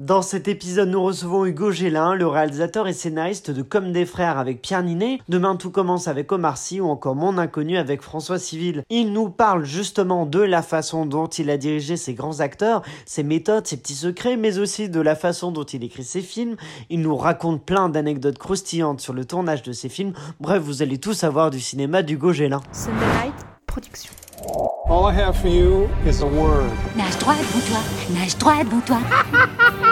[0.00, 4.38] Dans cet épisode, nous recevons Hugo Gélin, le réalisateur et scénariste de Comme des frères
[4.38, 8.38] avec Pierre Ninet, Demain tout commence avec Omar Sy ou encore Mon inconnu avec François
[8.38, 8.82] Civil.
[8.88, 13.22] Il nous parle justement de la façon dont il a dirigé ses grands acteurs, ses
[13.22, 16.56] méthodes, ses petits secrets, mais aussi de la façon dont il écrit ses films.
[16.88, 20.14] Il nous raconte plein d'anecdotes croustillantes sur le tournage de ses films.
[20.40, 22.62] Bref, vous allez tout savoir du cinéma d'Hugo Gélin.
[22.72, 23.34] Sunday Night
[23.66, 24.14] Production.
[24.88, 26.70] All I have for you is a word.
[26.96, 27.78] Nage droit devant toi,
[28.18, 28.98] nage droit devant toi.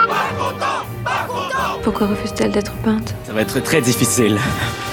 [1.83, 4.37] Pourquoi refuse-t-elle d'être peinte Ça va être très difficile.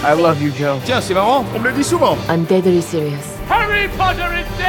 [0.05, 0.79] I love you, Joe.
[0.85, 2.17] Tiens, c'est marrant, on me le dit souvent.
[2.29, 3.37] I'm deadly serious.
[3.51, 4.66] Harry Potter is dead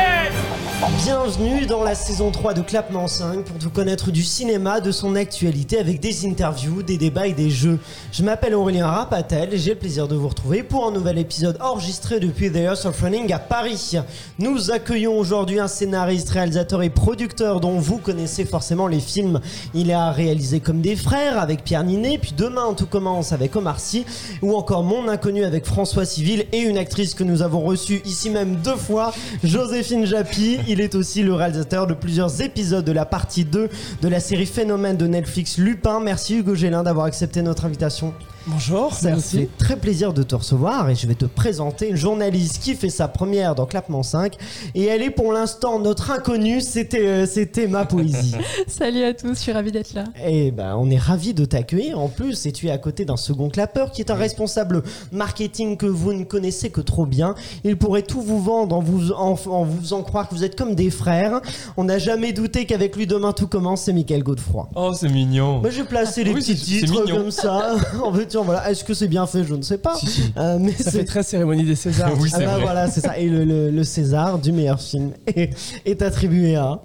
[0.80, 5.16] Bienvenue dans la saison 3 de Clapement 5 pour tout connaître du cinéma, de son
[5.16, 7.80] actualité avec des interviews, des débats et des jeux.
[8.12, 11.58] Je m'appelle Aurélien Rapatel et j'ai le plaisir de vous retrouver pour un nouvel épisode
[11.62, 13.94] enregistré depuis The House of Running à Paris.
[14.38, 19.42] Nous accueillons aujourd'hui un scénariste, réalisateur et producteur dont vous connaissez forcément les films.
[19.74, 23.80] Il a réalisé comme des frères avec Pierre Ninet, puis demain tout commence avec Omar
[23.80, 24.06] Sy
[24.44, 28.30] ou encore Mon inconnu avec François Civil et une actrice que nous avons reçue ici
[28.30, 29.12] même deux fois,
[29.44, 30.67] Joséphine Japy.
[30.70, 33.70] Il est aussi le réalisateur de plusieurs épisodes de la partie 2
[34.02, 36.02] de la série Phénomène de Netflix Lupin.
[36.02, 38.14] Merci Hugo Gélin d'avoir accepté notre invitation.
[38.50, 41.98] Bonjour, Ça me fait très plaisir de te recevoir et je vais te présenter une
[41.98, 44.36] journaliste qui fait sa première dans Clapement 5
[44.74, 48.36] et elle est pour l'instant notre inconnue, c'était euh, c'était ma poésie.
[48.68, 50.06] Salut à tous, je suis ravie d'être là.
[50.26, 53.18] Et ben on est ravi de t'accueillir en plus et tu es à côté d'un
[53.18, 54.82] second clapeur qui est un responsable
[55.12, 57.36] marketing que vous ne connaissez que trop bien.
[57.66, 60.58] Il pourrait tout vous vendre en vous en, en vous faisant croire que vous êtes
[60.58, 61.42] comme des frères.
[61.76, 64.70] On n'a jamais douté qu'avec lui demain tout commence, c'est Michael Godefroy.
[64.76, 65.60] Oh, c'est mignon.
[65.60, 67.18] Moi j'ai placé les Oui, petits titres mignon.
[67.18, 67.76] comme ça.
[68.04, 68.12] en
[68.44, 68.70] voilà.
[68.70, 69.44] Est-ce que c'est bien fait?
[69.44, 69.96] Je ne sais pas.
[69.96, 70.34] Si, si.
[70.38, 72.12] Euh, mais Ça c'est fait très cérémonie des Césars.
[72.20, 73.18] oui, ah bah voilà, c'est ça.
[73.18, 75.52] Et le, le- le César du meilleur film est,
[75.86, 76.82] est attribué à.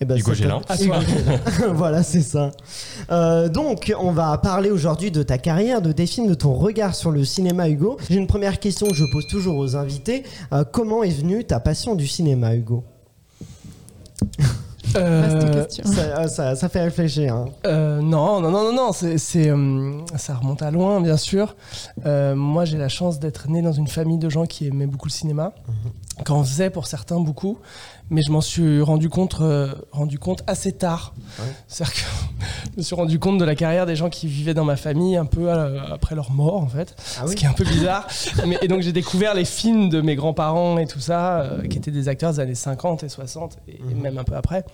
[0.00, 0.60] Eh ben, Hugo Gélin.
[1.74, 2.50] voilà, c'est ça.
[3.12, 6.94] Euh, donc, on va parler aujourd'hui de ta carrière, de tes films, de ton regard
[6.96, 7.96] sur le cinéma, Hugo.
[8.10, 10.24] J'ai une première question que je pose toujours aux invités.
[10.52, 12.82] Euh, comment est venue ta passion du cinéma, Hugo?
[14.96, 17.34] Euh, ça, euh, ça- ça fait réfléchir.
[17.34, 17.46] hein.
[17.66, 19.16] euh, non, non, non, non, non, c'est,
[19.48, 21.56] euh, ça remonte à loin, bien sûr.
[22.06, 25.08] Euh, moi, j'ai la chance d'être né dans une famille de gens qui aimaient beaucoup
[25.08, 25.52] le cinéma,
[26.24, 27.58] qu'en faisaient pour certains beaucoup,
[28.10, 31.14] mais je m'en suis rendu compte, euh, rendu compte assez tard.
[31.68, 32.00] C'est-à-dire que
[32.72, 35.16] je me suis rendu compte de la carrière des gens qui vivaient dans ma famille
[35.16, 36.94] un peu euh, après leur mort, en fait.
[37.18, 38.06] Ah ce oui qui est un peu bizarre.
[38.46, 41.78] Mais, et donc j'ai découvert les films de mes grands-parents et tout ça, euh, qui
[41.78, 44.00] étaient des acteurs des années 50 et 60, et, et Mhm.
[44.02, 44.64] même un peu après.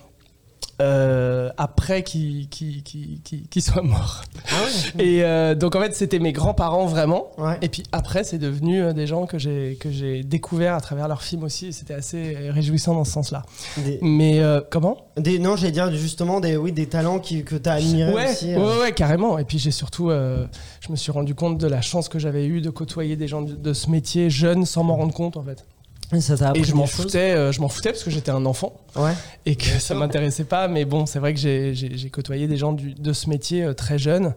[0.81, 4.21] Euh, après qu'ils qui, qui, qui, qui soient morts.
[4.99, 7.31] Et euh, donc en fait c'était mes grands-parents vraiment.
[7.37, 7.57] Ouais.
[7.61, 11.09] Et puis après c'est devenu euh, des gens que j'ai que j'ai découvert à travers
[11.09, 11.73] leurs films aussi.
[11.73, 13.43] C'était assez réjouissant dans ce sens-là.
[13.77, 14.97] Des, Mais comment?
[15.17, 18.31] Des- non, j'allais dire justement des, oui, des talents qui, que tu as admirés ouais,
[18.31, 18.55] aussi.
[18.55, 19.37] ouais, ouais, carrément.
[19.37, 22.61] Et puis j'ai surtout, je me suis rendu compte de la chance que j'avais eue
[22.61, 25.65] de côtoyer des gens de, de ce métier jeunes sans m'en rendre compte en fait.
[26.11, 29.13] Et ça je m'en foutais, euh, je m'en foutais parce que j'étais un enfant Ouais.
[29.45, 30.67] et que ça m'intéressait pas.
[30.67, 33.97] Mais bon, c'est vrai que j'ai- côtoyé des gens du- de ce métier euh, très
[33.99, 34.33] jeunes,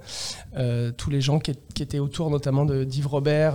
[0.59, 3.55] Euh, tous les gens qui, étaient autour, notamment de d'Yves Robert.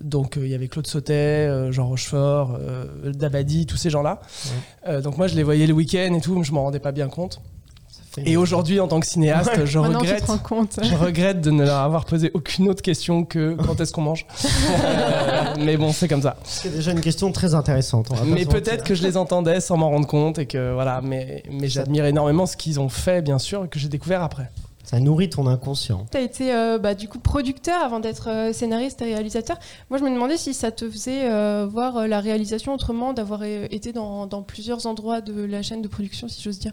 [0.00, 2.58] donc il y avait Claude Sautet, Jean Rochefort,
[3.04, 4.20] Dabadi, tous ces gens-là.
[5.02, 7.08] Donc moi je les voyais le week-end et tout, mais je m'en rendais pas bien
[7.08, 7.40] compte.
[8.24, 10.24] Et aujourd'hui, en tant que cinéaste, je Maintenant, tu regrette.
[10.24, 10.78] te rends compte.
[10.82, 14.26] Je regrette de ne leur avoir posé aucune autre question que quand est-ce qu'on mange.
[14.44, 16.36] Euh, mais bon, c'est comme ça.
[16.44, 18.08] C'est déjà une question très intéressante.
[18.10, 20.72] on va pas Mais peut-être que je les entendais sans m'en rendre compte et que
[20.72, 21.00] voilà.
[21.02, 24.50] Mais, mais j'admire énormément ce qu'ils ont fait, bien sûr, et que j'ai découvert après.
[24.86, 26.06] Ça nourrit ton inconscient.
[26.12, 29.58] Tu as été euh, bah, du coup producteur avant d'être euh, scénariste et réalisateur.
[29.90, 33.92] Moi, je me demandais si ça te faisait euh, voir la réalisation autrement, d'avoir été
[33.92, 36.72] dans, dans plusieurs endroits de la chaîne de production, si j'ose dire.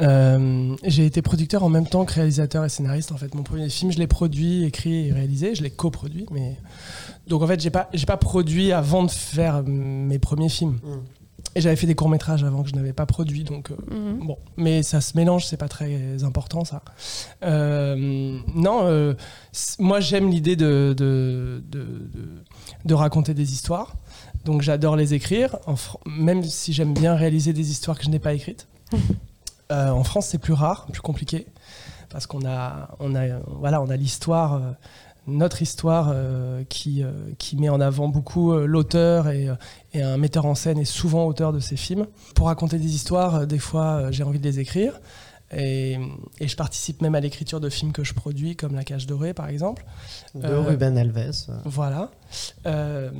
[0.00, 3.12] Euh, j'ai été producteur en même temps que réalisateur et scénariste.
[3.12, 5.54] En fait, mon premier film, je l'ai produit, écrit et réalisé.
[5.54, 6.56] Je l'ai coproduit, mais
[7.28, 10.78] donc en fait, j'ai pas, j'ai pas produit avant de faire mes premiers films.
[10.82, 11.00] Mm.
[11.56, 14.26] Et j'avais fait des courts métrages avant que je n'avais pas produit, donc euh, Mhm.
[14.26, 16.82] Bon, mais ça se mélange, c'est pas très important ça.
[17.44, 19.14] Euh, non, euh,
[19.78, 21.78] moi j'aime l'idée de, de, de,
[22.12, 22.42] de-
[22.84, 23.94] de raconter des histoires,
[24.44, 25.76] donc j'adore les écrire, en
[26.06, 28.66] même si j'aime bien réaliser des histoires que je n'ai pas écrites.
[29.72, 31.46] Euh, en France, c'est plus rare, plus compliqué,
[32.10, 34.54] parce qu'on a, on a, voilà, on a l'histoire.
[34.54, 34.60] euh,
[35.26, 37.02] notre histoire euh, qui,
[37.38, 39.48] qui met en avant beaucoup l'auteur et,
[39.94, 42.06] et un metteur en scène est souvent auteur de ces films.
[42.34, 45.00] Pour raconter des histoires, des fois j'ai envie de les écrire
[45.50, 45.98] et,
[46.40, 49.32] et je participe même à l'écriture de films que je produis, comme La Cage Dorée
[49.32, 49.86] par exemple.
[50.34, 51.32] De Euh, Ruben Alves.
[51.64, 52.10] Voilà.
[52.66, 53.10] Euh,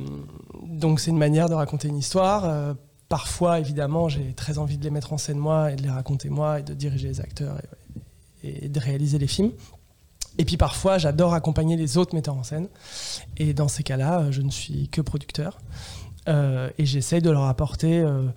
[0.63, 2.45] donc c'est une manière de raconter une histoire.
[2.45, 2.75] Euh,
[3.15, 6.27] parfois, évidemment, j'ai très envie de les mettre en scène moi et de les raconter
[6.27, 7.61] moi et de diriger les acteurs
[8.43, 9.53] et, de réaliser les films.
[10.37, 12.67] Et puis parfois, j'adore accompagner les autres metteurs en scène.
[13.37, 15.59] Et dans ces cas-là, euh, je ne suis que producteur.
[16.27, 18.27] Euh, et j'essaye de leur apporter euh,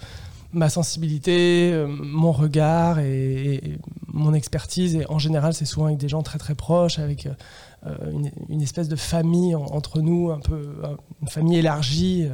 [0.52, 4.94] ma sensibilité, mon regard et, mon expertise.
[4.94, 7.28] Et en général, c'est souvent avec des gens très très proches, avec
[8.48, 10.72] une, espèce de famille en- entre nous, un peu
[11.20, 12.28] une famille élargie.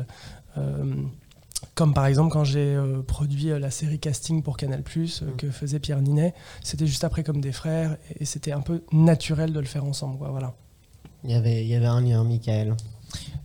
[1.75, 5.07] Comme par exemple quand j'ai euh, produit euh, la série casting pour Canal+, euh,
[5.37, 8.83] que faisait Pierre Ninet, c'était juste après comme des frères et, et c'était un peu
[8.93, 10.19] naturel de le faire ensemble.
[10.19, 10.55] Quoi, voilà.
[11.25, 12.77] Il y avait, il y avait un lien, Michael.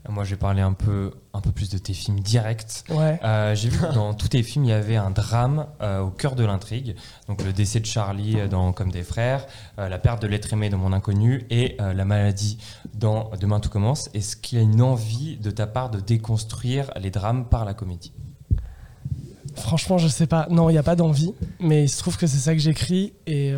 [0.08, 2.84] Moi, je vais parler un peu, un peu plus de tes films directs.
[2.90, 3.20] Ouais.
[3.24, 6.10] Euh, J'ai vu que dans tous tes films, il y avait un drame euh, au
[6.10, 6.96] cœur de l'intrigue.
[7.28, 9.46] Donc le décès de Charlie euh, dans Comme des frères,
[9.78, 12.58] euh, la perte de l'être aimé dans Mon inconnu et la maladie
[12.94, 14.10] dans Demain tout commence.
[14.14, 17.74] Est-ce qu'il y a une envie de ta part de déconstruire les drames par la
[17.74, 18.14] comédie?
[19.56, 20.48] Franchement, je sais pas.
[20.50, 23.14] Non, il n'y a pas d'envie, mais il se trouve que c'est ça que j'écris
[23.28, 23.54] et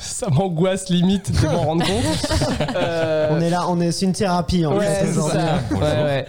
[0.00, 2.66] ça m'angoisse limite de m'en rendre compte.
[2.76, 5.60] Euh, On est là, on est, c'est une thérapie en ouais, fait ça.
[5.72, 6.26] Ouais, ouais.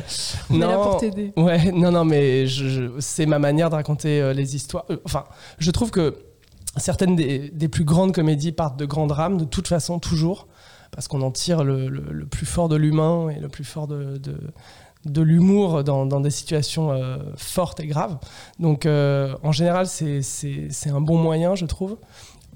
[0.50, 1.34] On est là Non, pour t'aider.
[1.38, 4.86] Ouais, non, non, mais je- je- c'est ma manière de raconter euh, les histoires.
[4.90, 5.24] Euh, enfin,
[5.60, 6.16] je trouve que
[6.78, 10.48] certaines des, des plus grandes comédies partent de grands drames, de toute façon, toujours,
[10.92, 13.88] parce qu'on en tire le, le- le plus fort de l'humain et le plus fort
[13.88, 14.38] de, de,
[15.06, 18.18] de l'humour dans, dans des situations euh, fortes et graves.
[18.60, 20.22] Donc, euh, en général, c'est
[20.90, 21.98] un bon moyen, je trouve,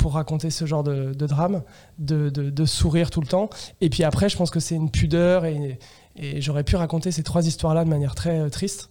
[0.02, 1.62] pour raconter ce genre de, de drame,
[2.00, 3.50] de, de- de sourire tout le temps.
[3.82, 5.78] Et puis après, je pense que c'est une pudeur et,
[6.16, 8.90] et j'aurais pu raconter ces trois histoires-là de manière très euh, triste.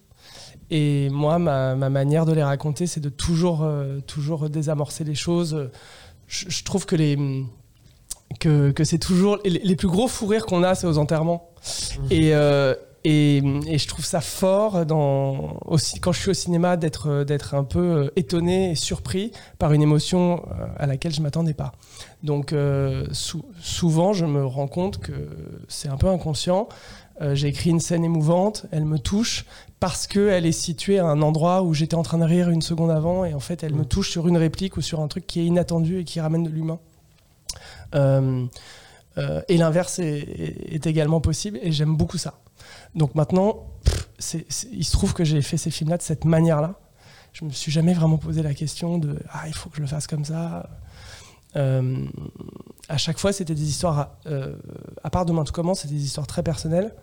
[0.69, 5.15] Et moi, ma, ma manière de les raconter, c'est de toujours, euh, toujours désamorcer les
[5.15, 5.69] choses.
[6.27, 7.17] Je, je trouve que les
[8.39, 11.49] que, que c'est toujours les, les plus gros fous rires qu'on a, c'est aux enterrements.
[12.09, 13.37] Et, euh, et,
[13.67, 17.63] et je trouve ça fort dans, aussi, quand je suis au cinéma d'être d'être un
[17.63, 21.71] peu euh, étonné et surpris par une émotion euh, à laquelle je m'attendais pas.
[22.23, 25.13] Donc euh, sou- souvent, je me rends compte que
[25.67, 26.69] c'est un peu inconscient.
[27.21, 29.45] Euh, J'ai écrit une scène émouvante, elle me touche
[29.79, 32.91] parce qu'elle est située à un endroit où j'étais en train de rire une seconde
[32.91, 35.39] avant et en fait elle me touche sur une réplique ou sur un truc qui
[35.39, 36.79] est inattendu et qui ramène de l'humain.
[37.95, 38.45] Euh,
[39.49, 42.35] et l'inverse est également possible et j'aime beaucoup ça.
[42.95, 43.67] Donc maintenant,
[44.71, 46.75] il se trouve que j'ai fait ces films-là de cette manière-là.
[47.33, 49.87] Je me suis jamais vraiment posé la question de ah il faut que je le
[49.87, 50.69] fasse comme ça.
[51.55, 52.05] Euh,
[52.89, 54.55] à chaque fois, c'était des histoires, euh,
[55.03, 56.93] à part Demain tout commence, c'était des histoires très personnelles.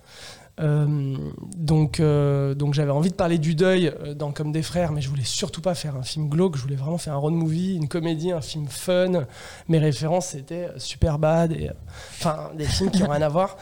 [0.60, 1.16] Euh,
[1.56, 5.00] donc, euh, donc j'avais envie de parler du deuil euh, dans Comme des frères, mais
[5.00, 6.56] je voulais surtout pas faire un film glauque.
[6.56, 9.26] Je voulais vraiment faire un road movie, une comédie, un film fun.
[9.69, 11.70] Mes références c'était super bad et
[12.12, 13.56] enfin des films qui ont rien à voir.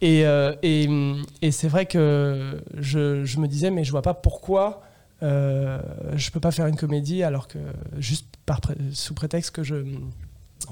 [0.00, 0.20] Et,
[0.62, 0.88] et,
[1.42, 4.82] et c'est vrai que je, je me disais mais je vois pas pourquoi
[5.20, 7.58] je peux pas faire une comédie alors que
[7.98, 8.60] juste par
[8.92, 9.84] sous prétexte que je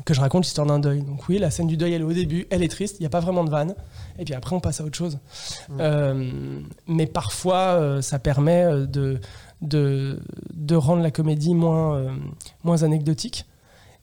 [0.05, 1.03] que je raconte l'histoire d'un deuil.
[1.03, 3.07] Donc oui, la scène du deuil, elle est au début, elle est triste, il n'y
[3.07, 3.75] a pas vraiment de vanne,
[4.19, 5.19] et puis après on passe à autre chose.
[5.79, 9.21] Euh, mais parfois, euh, ça permet euh, de,
[9.63, 10.21] de,
[10.53, 12.11] de rendre la comédie moins, euh,
[12.65, 13.47] moins anecdotique.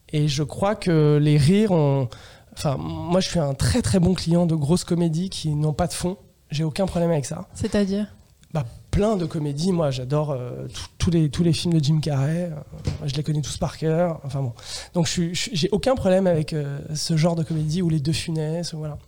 [0.09, 2.07] Et je crois que les rires ont...
[2.55, 5.87] Enfin, moi, je suis un très très bon client de grosses comédies qui n'ont pas
[5.87, 6.17] de fond.
[6.51, 7.47] J'ai aucun problème avec ça.
[7.55, 8.13] C'est-à-dire?
[8.53, 8.63] Bah,
[8.93, 9.71] plein de comédies.
[9.71, 10.67] Moi, j'adore euh,
[10.99, 12.51] tous- les, tous les films de Jim Carrey.
[12.51, 14.21] Euh, je les connais tous par cœur.
[14.23, 14.53] Enfin bon.
[14.93, 18.75] Donc, j'ai aucun problème avec euh, ce genre de comédie ou les deux funestes.
[18.75, 18.99] Voilà.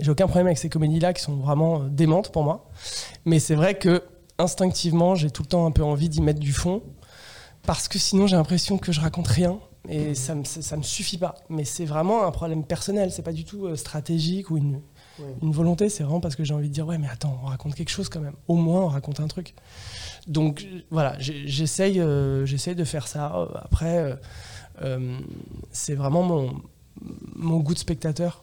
[0.00, 2.70] J'ai aucun problème avec ces comédies-là qui sont vraiment démentes pour moi.
[3.26, 4.02] Mais c'est vrai que
[4.38, 6.82] instinctivement, j'ai tout le temps un peu envie d'y mettre du fond
[7.66, 9.58] parce que sinon, j'ai l'impression que je raconte rien.
[9.88, 10.40] Et ça me,
[10.76, 11.34] me suffit pas.
[11.50, 13.12] Mais c'est vraiment un problème personnel.
[13.12, 14.80] C'est pas du tout stratégique ou une,
[15.42, 15.88] une volonté.
[15.88, 18.08] C'est vraiment parce que j'ai envie de dire ouais, mais attends, on raconte quelque chose
[18.08, 18.34] quand même.
[18.48, 19.54] Au moins, on raconte un truc.
[20.26, 23.34] Donc euh, voilà, euh, j'essaye de faire ça.
[23.34, 24.18] Euh, Après,
[25.72, 26.50] c'est vraiment
[27.36, 28.42] mon goût de spectateur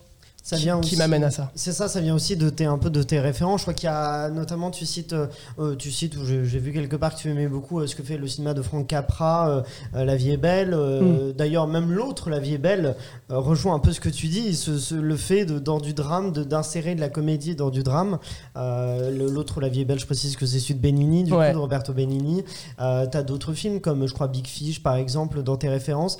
[0.49, 1.51] Ça qui, vient qui aussi- m'amène à ça.
[1.55, 3.59] C'est ça, ça vient aussi de tes, un peu de tes références.
[3.59, 5.27] Je crois qu'il y a notamment, tu cites, euh,
[5.59, 8.15] euh, tu cites, j'ai vu quelque part que tu aimais beaucoup euh, ce que fait
[8.17, 9.49] le cinéma de Franck Capra,
[9.93, 10.73] euh, La vie est belle.
[10.73, 12.95] euh, D'ailleurs, même l'autre, La vie est belle,
[13.27, 16.31] rejoint un peu ce que tu dis, ce- ce- le fait de, dans du drame,
[16.31, 18.17] d'insérer de, la comédie dans du drame.
[18.55, 21.47] L'autre, La vie est belle, je précise que c'est celui de Benigni, du Ouais.
[21.49, 22.43] coup, de Roberto Benigni.
[22.79, 26.17] Euh, T'as d'autres films comme, je crois, Big Fish, par exemple, dans tes références.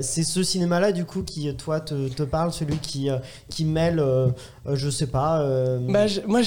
[0.00, 3.08] C'est ce cinéma-là, du coup, qui, toi, te, te parle, celui qui,
[3.48, 4.28] qui mêle, euh,
[4.66, 5.40] euh, je sais pas.
[5.40, 6.40] euh, Bah, moi,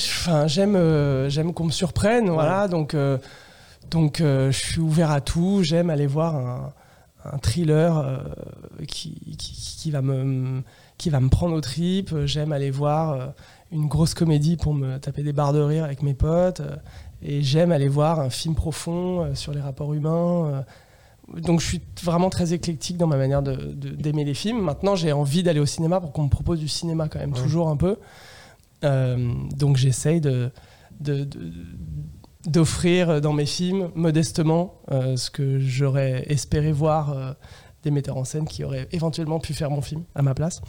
[0.47, 2.67] j'aime, j'aime qu'on me surprenne, voilà.
[2.67, 2.95] Donc,
[3.91, 5.61] donc, je suis ouvert à tout.
[5.63, 6.73] J'aime aller voir un,
[7.25, 8.21] un thriller
[8.87, 10.61] qui, qui, qui va me,
[10.97, 12.13] qui va me prendre aux tripes.
[12.25, 13.33] J'aime aller voir
[13.71, 16.61] une grosse comédie pour me taper des barres de rire avec mes potes.
[17.21, 20.63] Et j'aime aller voir un film profond sur les rapports humains.
[21.37, 24.61] Donc je suis vraiment très éclectique dans ma manière de- d'aimer les films.
[24.61, 27.41] Maintenant, j'ai envie d'aller au cinéma pour qu'on me propose du cinéma quand même, Ouais.
[27.41, 27.97] toujours un peu.
[28.83, 30.51] Euh, donc j'essaye de,
[31.01, 31.51] de- de-
[32.45, 37.33] d'offrir dans mes films modestement euh, ce que j'aurais espéré voir euh,
[37.83, 40.61] des metteurs en scène qui auraient éventuellement pu faire mon film à ma place.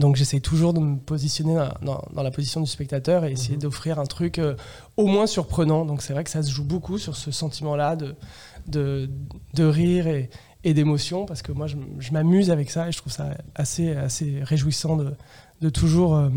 [0.00, 3.56] Donc j'essaye toujours de me positionner dans, dans- dans la position du spectateur et essayer
[3.56, 3.62] Mhm.
[3.62, 4.54] d'offrir un truc euh,
[4.96, 5.84] au moins surprenant.
[5.84, 8.14] Donc c'est vrai que ça se joue beaucoup sur ce sentiment-là de,
[8.68, 9.08] de,
[9.58, 10.30] rire et,
[10.74, 13.94] d'émotion parce que moi je, m'amuse avec ça et je trouve ça assez,
[14.42, 15.14] réjouissant de,
[15.60, 16.28] de toujours euh,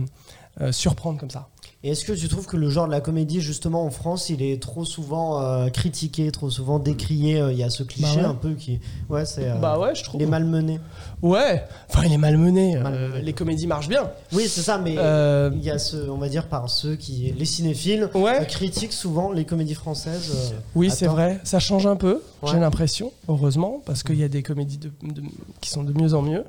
[0.61, 1.50] euh, surprendre comme ça.
[1.83, 4.43] Et est-ce que tu trouves que le genre de la comédie, justement en France, il
[4.43, 8.21] est trop souvent euh, critiqué, trop souvent décrié euh, Il y a ce cliché Bah
[8.21, 8.27] ouais.
[8.27, 8.79] un peu qui.
[9.09, 9.50] Ouais, c'est.
[9.50, 10.21] euh, bah ouais, je trouve.
[10.21, 10.79] Il est malmené.
[11.23, 12.75] Ouais, enfin il est malmené.
[12.77, 13.21] Malmené.
[13.23, 14.11] les comédies marchent bien.
[14.31, 17.33] Oui, c'est ça, mais il y a ce, on va dire, par ceux qui.
[17.35, 18.45] Les cinéphiles Ouais.
[18.47, 20.53] critiquent souvent les comédies françaises.
[20.75, 21.39] Oui, c'est vrai.
[21.43, 25.23] Ça change un peu, j'ai l'impression, heureusement, parce qu'il y a des comédies de- de-
[25.61, 26.43] qui sont de mieux en mieux.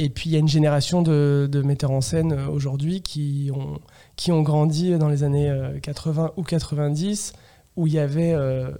[0.00, 3.02] Euh, et puis il y a une génération de, de metteurs en scène euh, aujourd'hui
[3.02, 3.78] qui ont,
[4.16, 7.32] qui ont grandi dans les années euh, 80 ou 90,
[7.76, 8.70] où il y avait euh,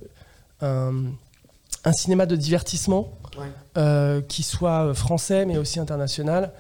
[0.60, 0.92] un,
[1.84, 3.46] un cinéma de divertissement Ouais.
[3.76, 6.52] euh, qui soit français mais aussi international,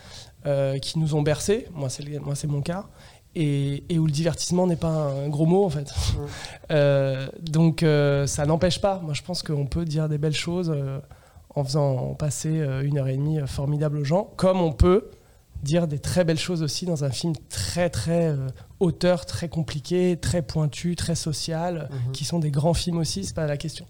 [0.46, 1.66] euh, qui nous ont bercés.
[1.74, 2.84] Moi, c'est le- moi, c'est mon cas.
[3.34, 5.92] Et, et où le divertissement n'est pas un gros mot en fait.
[6.70, 9.00] Euh, donc euh, ça n'empêche pas.
[9.02, 10.98] Moi, je pense qu'on peut dire des belles choses euh,
[11.58, 15.10] en faisant passer euh, une heure et demie euh, formidable aux gens, comme on peut
[15.64, 18.46] dire des très belles choses aussi dans un film très très euh,
[18.78, 22.12] auteur, très compliqué, très pointu, très social, Mhm.
[22.12, 23.24] qui sont des grands films aussi.
[23.24, 23.84] C'est pas la question.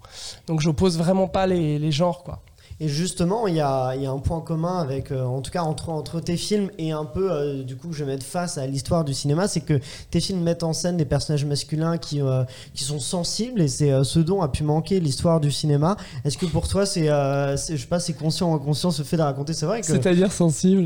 [0.46, 2.42] Donc j'oppose vraiment pas les, les genres quoi.
[2.80, 5.62] Et justement, il y a, y a un point commun avec, euh, en tout cas
[5.62, 8.66] entre, entre tes films et un peu, euh, du coup, je vais mettre face à
[8.68, 9.80] l'histoire du cinéma, c'est que
[10.10, 12.44] tes films mettent en scène des personnages masculins qui, euh,
[12.74, 15.96] qui sont sensibles et c'est euh, ce dont a pu manquer l'histoire du cinéma.
[16.24, 19.02] Est-ce que pour toi, c'est, euh, c'est- je sais pas, c'est conscient ou inconscient ce
[19.02, 19.86] fait de raconter C'est vrai que.
[19.88, 20.84] C'est-à-dire sensible?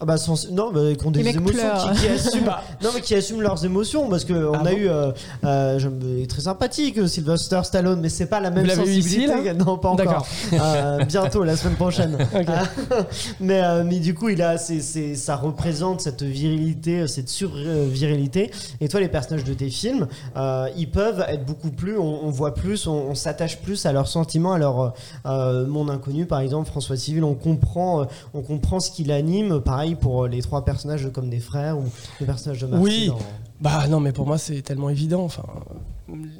[0.00, 1.92] Ah bah, sens- non, bah, qui ont des Les mecs émotions, pleurent.
[1.92, 2.50] qui, qui assument,
[2.82, 5.12] non mais qui assument leurs émotions parce que on Ah a bon eu, euh,
[5.44, 8.98] euh, je me- très sympathique euh, Sylvester Stallone, mais c'est pas la même l'avez eu
[8.98, 9.54] ici, sensibilité.
[9.54, 9.96] non, pas encore.
[9.96, 10.26] D'accord.
[10.52, 12.18] Euh, bientôt, la semaine prochaine.
[12.34, 13.02] Euh,
[13.40, 18.50] mais, euh, mais du coup, il a, c'est, c'est- ça représente cette virilité, cette sur-virilité.
[18.80, 22.30] Et toi, les personnages de tes films, euh, ils peuvent être beaucoup plus, on, on
[22.30, 24.94] voit plus, on, on s'attache plus à leurs sentiments, à leur
[25.26, 29.60] euh, Mon Inconnu, par exemple, François Civil, on comprend, euh, on comprend ce qui l'anime.
[29.60, 31.84] Pareil pour les trois personnages comme des frères ou
[32.20, 33.06] les personnages de Marty Oui.
[33.08, 33.18] dans-
[33.60, 35.22] Bah non, mais pour moi c'est tellement évident.
[35.24, 35.44] Enfin,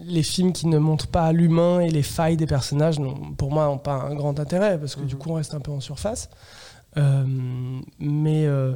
[0.04, 2.96] les films qui ne montrent pas l'humain et les failles des personnages,
[3.38, 5.20] pour moi, n'ont pas un grand intérêt parce que du Mhm.
[5.20, 6.28] coup on reste un peu en surface.
[6.96, 7.24] Euh,
[7.98, 8.74] mais euh,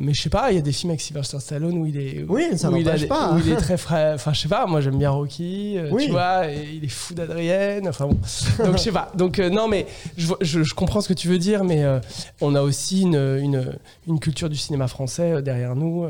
[0.00, 2.24] mais je sais pas, il y a des films avec Sylvester Stallone où il est
[2.28, 3.32] Oui, ça où il, a n'empêche des- pas.
[3.34, 4.12] où il est très frais.
[4.14, 6.06] Enfin, je sais pas, moi j'aime bien Rocky, euh, Oui.
[6.06, 7.86] tu vois, et il est fou d'Adrienne.
[7.88, 8.18] Enfin bon.
[8.64, 9.12] Donc je sais pas.
[9.14, 12.00] Donc euh, non, mais je, je- je comprends ce que tu veux dire, mais euh,
[12.40, 13.78] on a aussi une, une,
[14.08, 16.06] une culture du cinéma français derrière nous.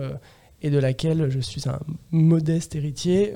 [0.63, 1.79] et de laquelle je suis un
[2.11, 3.33] modeste héritier,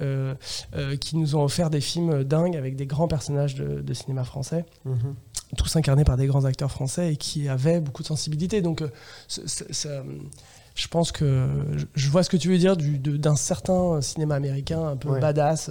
[1.00, 4.66] qui nous ont offert des films dingues avec des grands personnages de, de cinéma français
[4.84, 5.14] Mhm.
[5.54, 8.60] Tous incarnés par des grands acteurs français et qui avaient beaucoup de sensibilité.
[8.62, 8.88] Donc, euh,
[9.28, 9.88] ça,
[10.76, 11.46] je pense que
[11.94, 15.20] je- vois ce que tu veux dire du- d'un certain cinéma américain un peu Ouais.
[15.20, 15.70] badass,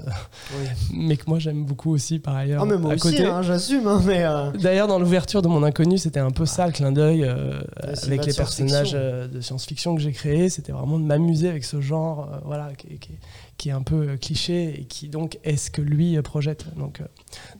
[0.57, 0.65] Oui.
[0.93, 2.61] mais que moi j'aime beaucoup aussi par ailleurs.
[2.63, 3.25] Ah, mais moi à aussi, côté.
[3.25, 4.23] hein, j'assume, hein, mais.
[4.23, 7.59] euh, D'ailleurs, dans l'ouverture de mon inconnu, c'était un peu ça le clin d'œil euh,
[8.03, 10.49] avec les personnages euh, de science-fiction que j'ai créés.
[10.49, 13.11] C'était vraiment de m'amuser avec ce genre, euh, voilà, qui, qui
[13.57, 16.65] qui est un peu euh, cliché et qui donc est ce que lui euh, projette.
[16.75, 17.05] Donc, euh,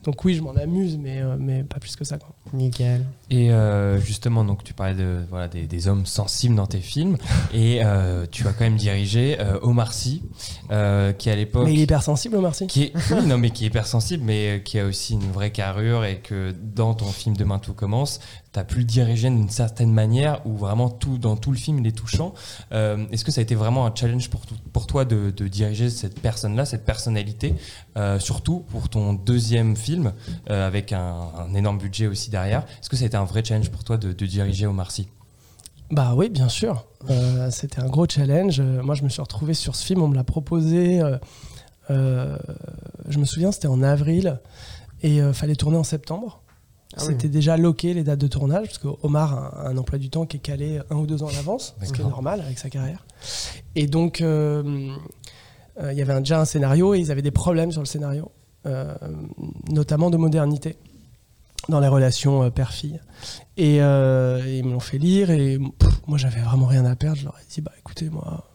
[0.04, 2.18] donc oui, je m'en amuse, mais, mais pas plus que ça.
[2.18, 2.36] Quoi.
[2.54, 3.06] Nickel.
[3.34, 7.18] Et euh, justement, donc tu parlais de voilà des, des hommes sensibles dans tes films,
[7.54, 10.22] et euh, tu as quand même dirigé euh, Omar Sy,
[10.70, 12.68] euh, qui à l'époque Mais il est hypersensible, Omar Sy?
[12.68, 16.06] Qui est, oui, non, mais qui est hypersensible, mais qui a aussi une vraie carrure
[16.06, 18.20] et que dans ton film Demain tout commence,
[18.54, 21.80] tu as pu le diriger d'une certaine manière où vraiment tout, dans tout le film
[21.80, 22.36] il est touchant.
[22.72, 26.66] Est-ce que ça a été vraiment un challenge pour, toi de, de diriger cette personne-là,
[26.66, 27.56] cette personnalité,
[28.20, 30.14] surtout pour ton deuxième film
[30.48, 32.60] avec un, un énorme budget aussi derrière?
[32.80, 35.08] Est-ce que ça a été un vrai challenge pour toi de, de diriger Omar Sy
[35.92, 36.86] Bah oui, bien sûr.
[37.10, 38.60] Euh, C'était un gros challenge.
[38.60, 41.02] Euh, Moi, je me suis retrouvé sur ce film, on me l'a proposé.
[41.02, 41.18] euh,
[41.90, 42.38] euh,
[43.10, 44.40] je me souviens, c'était en avril
[45.02, 46.42] et il fallait tourner en septembre.
[46.96, 47.08] Ah oui.
[47.08, 50.26] C'était déjà loqué les dates de tournage, parce que Omar a un emploi du temps
[50.28, 52.70] qui est calé un ou deux ans à l'avance, ce qui est normal avec sa
[52.70, 53.04] carrière.
[53.76, 54.94] Et donc, euh,
[55.82, 57.88] euh, il y avait un- déjà un scénario et ils avaient des problèmes sur le
[57.88, 58.32] scénario,
[58.68, 58.94] euh,
[59.72, 60.78] notamment de modernité
[61.70, 63.00] dans les relations euh, père-fille.
[63.58, 65.60] Et, euh, ils me l'ont fait lire et
[66.08, 67.18] moi j'avais vraiment rien à perdre.
[67.18, 68.50] Je leur ai dit bah écoutez moi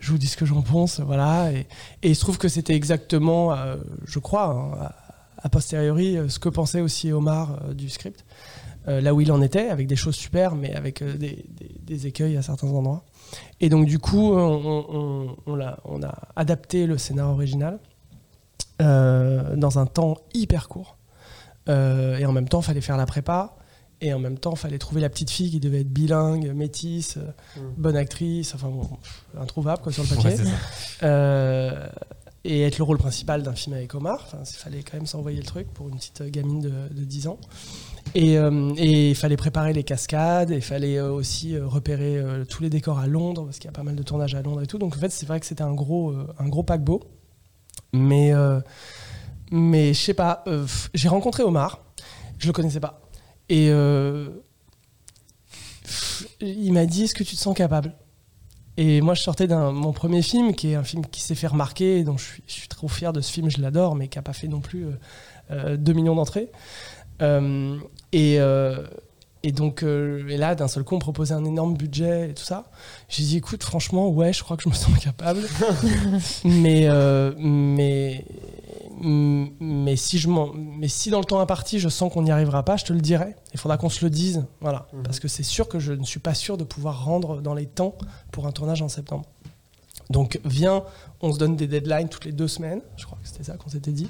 [0.00, 1.50] je vous dis ce que j'en pense, voilà.
[1.52, 1.66] Et,
[2.02, 4.90] et il se trouve que c'était exactement, euh, je crois, hein,
[5.38, 8.24] a, posteriori, ce que pensait aussi Omar du script.
[8.86, 12.68] Là où il en était, avec des choses super, mais avec des, écueils à certains
[12.68, 13.02] endroits.
[13.62, 17.78] Et donc du coup, on, l'a- a adapté le scénario original
[18.78, 20.98] dans un temps hyper court.
[21.68, 23.56] Euh, et en même temps, il fallait faire la prépa.
[24.00, 27.16] Et en même temps, il fallait trouver la petite fille qui devait être bilingue, métisse,
[27.16, 27.30] euh,
[27.76, 28.86] bonne actrice, enfin bon,
[29.40, 30.30] introuvable quoi, sur le papier.
[30.30, 30.50] Ouais.
[31.04, 31.86] Euh,
[32.46, 34.24] et être le rôle principal d'un film avec Omar.
[34.26, 37.28] Enfin, il fallait quand même s'envoyer le truc pour une petite gamine de, de 10
[37.28, 37.38] ans.
[38.14, 43.06] Et euh, il fallait préparer les cascades, il fallait aussi repérer tous les décors à
[43.06, 44.76] Londres, parce qu'il y a pas mal de tournages à Londres et tout.
[44.76, 47.00] Donc en fait, c'est vrai que c'était un gros, un gros paquebot.
[47.94, 48.60] Mais, euh,
[49.54, 51.80] mais je sais pas, euh, j'ai rencontré Omar,
[52.38, 53.00] je le connaissais pas.
[53.48, 54.30] Et euh,
[56.40, 57.94] il m'a dit Est-ce que tu te sens capable?
[58.76, 61.46] Et moi, je sortais d'un mon premier film, qui est un film qui s'est fait
[61.46, 64.08] remarquer, et dont je suis, je suis trop fier de ce film, je l'adore, mais
[64.08, 64.86] qui n'a pas fait non plus
[65.52, 66.50] euh, 2 millions d'entrées.
[67.22, 67.78] Euh,
[68.10, 68.84] et, euh,
[69.46, 72.42] et donc, euh, et là, d'un seul coup, on proposait un énorme budget et tout
[72.42, 72.64] ça.
[73.10, 75.42] J'ai dit, écoute, franchement, ouais, je crois que je me sens capable.
[76.44, 78.24] mais, euh, mais,
[79.04, 82.76] mais, si je mais si dans le temps imparti, je sens qu'on n'y arrivera pas,
[82.76, 83.36] je te le dirai.
[83.52, 84.44] Il faudra qu'on se le dise.
[84.60, 84.86] Voilà.
[85.04, 87.66] Parce que c'est sûr que je ne suis pas sûr de pouvoir rendre dans les
[87.66, 87.94] temps
[88.32, 89.24] pour un tournage en septembre.
[90.10, 90.84] Donc, viens,
[91.20, 92.80] on se donne des deadlines toutes les deux semaines.
[92.96, 94.08] Je crois que c'était ça qu'on s'était dit.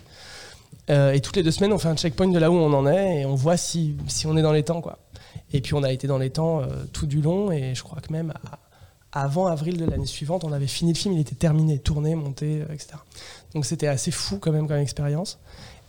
[0.91, 2.87] Euh, et toutes les deux semaines, on fait un checkpoint de là où on en
[2.87, 4.81] est et on voit si, si on est dans les temps.
[4.81, 4.99] Quoi.
[5.53, 7.51] Et puis, on a été dans les temps euh, tout du long.
[7.53, 8.59] Et je crois que même à-
[9.17, 12.63] avant avril de l'année suivante, on avait fini le film, il était terminé, tourné, monté,
[12.63, 12.95] euh, etc.
[13.55, 15.39] Donc, c'était assez fou quand même comme expérience.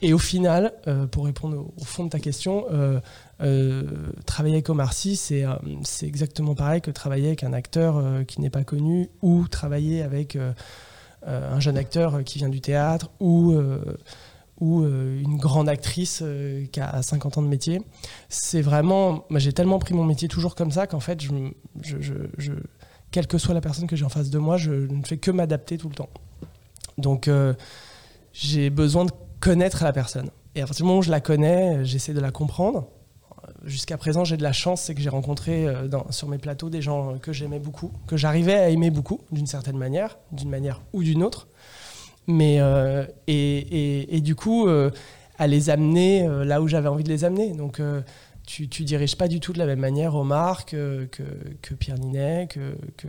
[0.02, 3.00] Et au final, euh, pour répondre au, fond de ta question, euh,
[3.42, 3.84] euh,
[4.26, 5.46] travailler avec Omar Sy, c'est
[5.84, 10.38] c'est exactement pareil que travailler avec un acteur qui n'est pas connu ou travailler avec
[11.26, 13.56] un jeune acteur qui vient du théâtre ou,
[14.60, 16.24] ou une grande actrice
[16.72, 17.82] qui a 50 ans de métier.
[18.30, 19.26] C'est vraiment.
[19.32, 21.20] J'ai tellement pris mon métier toujours comme ça qu'en fait,
[23.12, 25.32] quelle que soit la personne que j'ai en face de moi, je ne fais que
[25.32, 26.10] m'adapter tout le temps.
[26.98, 27.54] Donc, euh,
[28.34, 30.30] j'ai besoin de connaître la personne.
[30.56, 32.88] Et à partir du moment où je la connais, j'essaie de la comprendre.
[33.64, 36.82] Jusqu'à présent, j'ai de la chance, c'est que j'ai rencontré euh, sur mes plateaux des
[36.82, 41.04] gens que j'aimais beaucoup, que j'arrivais à aimer beaucoup, d'une certaine manière, d'une manière ou
[41.04, 41.48] d'une autre.
[42.28, 44.68] Mais, euh, et, et- et du coup,
[45.38, 47.54] à les amener là où j'avais envie de les amener.
[47.54, 47.80] Donc,
[48.48, 51.24] tu, tu diriges pas du tout de la même manière Omar que, que,
[51.62, 53.08] que Pierre Ninet, que, que,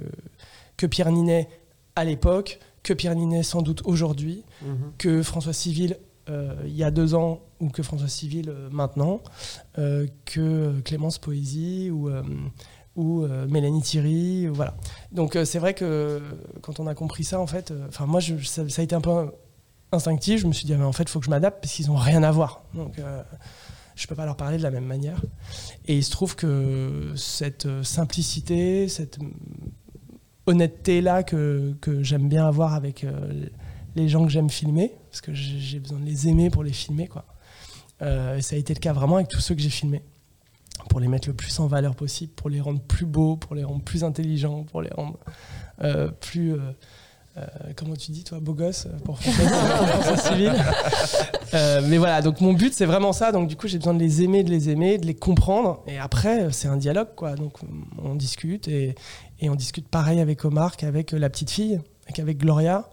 [0.76, 1.48] que Pierre Ninet
[1.94, 4.44] à l'époque, que Pierre Ninet sans doute aujourd'hui,
[4.98, 5.96] que François Civil
[6.28, 9.20] euh, il y a deux ans ou que François Civil euh, maintenant,
[9.78, 12.08] euh, que Clémence Poésie ou,
[12.96, 14.76] ou Mélanie Thierry, voilà.
[15.12, 16.20] Donc c'est vrai que
[16.62, 19.00] quand on a compris ça, en fait, enfin moi je- ça, ça a été un
[19.00, 19.12] peu
[19.92, 20.40] instinctif.
[20.40, 21.88] Je me suis dit ah, mais en fait il faut que je m'adapte parce qu'ils
[21.88, 22.62] n'ont rien à voir.
[22.74, 23.00] Donc
[23.96, 25.20] je peux pas leur parler de la même manière.
[25.86, 29.18] Et il se trouve que cette simplicité, cette
[30.46, 33.46] mm, honnêteté là que, j'aime bien avoir avec euh,
[33.94, 36.72] les gens que j'aime filmer, parce que j'ai j'ai besoin de les aimer pour les
[36.72, 37.24] filmer, quoi.
[38.02, 40.02] Euh, et ça a été le cas vraiment avec tous ceux que j'ai filmés,
[40.90, 43.64] pour les mettre le plus en valeur possible, pour les rendre plus beaux, pour les
[43.64, 45.18] rendre plus intelligents, pour les rendre
[45.82, 46.54] euh, plus,
[47.38, 47.44] euh,
[47.76, 49.44] comment tu dis toi, beau gosse, euh, pour François,
[49.78, 50.52] pour François Civil?
[51.54, 53.32] Euh, mais voilà, donc mon but c'est vraiment ça.
[53.32, 55.82] Donc du coup j'ai besoin de les aimer, de les aimer, de les comprendre.
[55.86, 57.34] Et après c'est un dialogue quoi.
[57.34, 57.54] Donc
[58.02, 58.94] on discute et,
[59.40, 61.80] et on discute pareil avec Omar qu'avec euh, la petite fille,
[62.14, 62.88] qu'avec Gloria,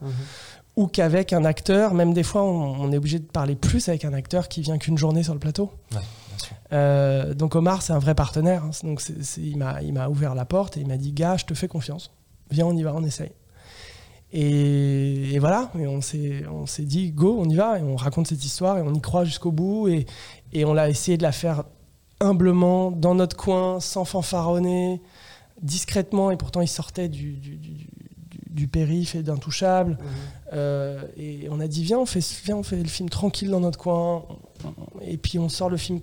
[0.76, 1.94] ou qu'avec un acteur.
[1.94, 4.78] Même des fois on, on est obligé de parler plus avec un acteur qui vient
[4.78, 5.72] qu'une journée sur le plateau.
[5.94, 6.56] Ouais, bien sûr.
[6.74, 8.64] Euh, donc Omar c'est un vrai partenaire.
[8.66, 8.72] hein.
[8.84, 9.02] Donc
[9.38, 11.68] il m'a il m'a ouvert la porte et il m'a dit gars je te fais
[11.68, 12.12] confiance.
[12.52, 13.32] Viens on y va, on essaye.
[14.36, 16.44] Et, et voilà, et on s'est
[16.80, 19.52] dit go, on y va, et on raconte cette histoire et on y croit jusqu'au
[19.52, 19.88] bout.
[19.88, 20.06] Et,
[20.52, 21.64] et on l'a essayé de la faire
[22.20, 25.02] humblement, dans notre coin, sans fanfaronner,
[25.62, 26.32] discrètement.
[26.32, 27.88] Et pourtant, il sortait du, du, du, du-
[28.50, 29.98] du périph' et d'intouchable.
[30.54, 33.60] Euh, et on a dit viens on, fait, viens, on fait le film tranquille dans
[33.60, 34.26] notre coin.
[35.02, 36.02] Et puis on sort le film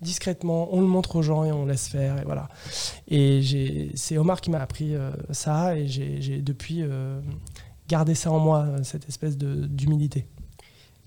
[0.00, 2.18] discrètement, on le montre aux gens et on laisse faire.
[2.18, 2.48] Et voilà.
[3.08, 7.20] Et c'est Omar qui m'a appris euh, ça et j'ai j'ai depuis euh,
[7.90, 10.26] gardé ça en moi, cette espèce d'humilité.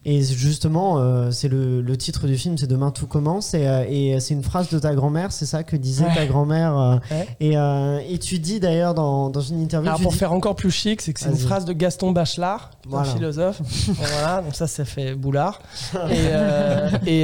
[0.05, 3.53] Et justement, euh, c'est le, le titre du film, c'est Demain tout commence.
[3.53, 6.13] Et, euh, et c'est une phrase de ta grand-mère, c'est ça que disait Ouais.
[6.15, 6.77] ta grand-mère.
[6.77, 7.27] euh, Ouais.
[7.39, 9.87] et, et tu dis d'ailleurs dans, dans une interview.
[9.89, 12.71] Alors pour dis- faire encore plus chic, c'est que c'est une phrase de Gaston Bachelard,
[12.87, 13.09] Voilà.
[13.09, 13.61] un philosophe.
[13.93, 15.61] voilà, donc ça, ça fait boulard.
[17.07, 17.23] Et,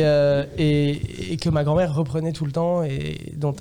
[0.57, 3.53] et, que ma grand-mère reprenait tout le temps et dont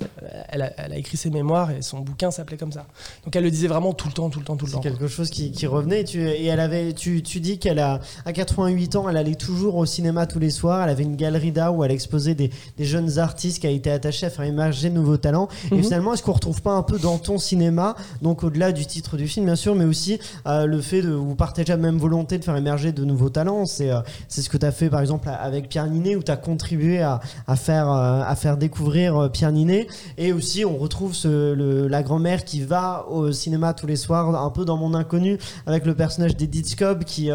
[0.49, 2.85] elle a, elle a écrit ses mémoires et son bouquin s'appelait comme ça.
[3.25, 4.81] Donc elle le disait vraiment tout le temps, tout le temps, tout le C'est temps.
[4.81, 6.01] quelque chose qui, qui revenait.
[6.01, 9.35] Et, tu, et elle avait, tu, tu dis qu'elle a, à 88 ans, elle allait
[9.35, 10.83] toujours au cinéma tous les soirs.
[10.83, 13.91] Elle avait une galerie d'art où elle exposait des, des jeunes artistes qui a été
[13.91, 15.47] attachés à faire émerger de nouveaux talents.
[15.71, 15.83] Et Mhm.
[15.83, 19.27] finalement, est-ce qu'on retrouve pas un peu dans ton cinéma, donc au-delà du titre du
[19.27, 22.43] film, bien sûr, mais aussi euh, le fait de vous partager la même volonté de
[22.43, 23.65] faire émerger de nouveaux talents.
[23.65, 26.31] C'est euh, c'est ce que tu as fait, par exemple, avec Pierre Ninet, où tu
[26.31, 29.87] as contribué à, à, faire, euh, à faire découvrir Pierre Ninet.
[30.17, 34.41] Et aussi, on retrouve ce, le- la grand-mère qui va au cinéma tous les soirs,
[34.43, 37.29] un peu dans Mon Inconnu, avec le personnage d'Edith Scobb qui,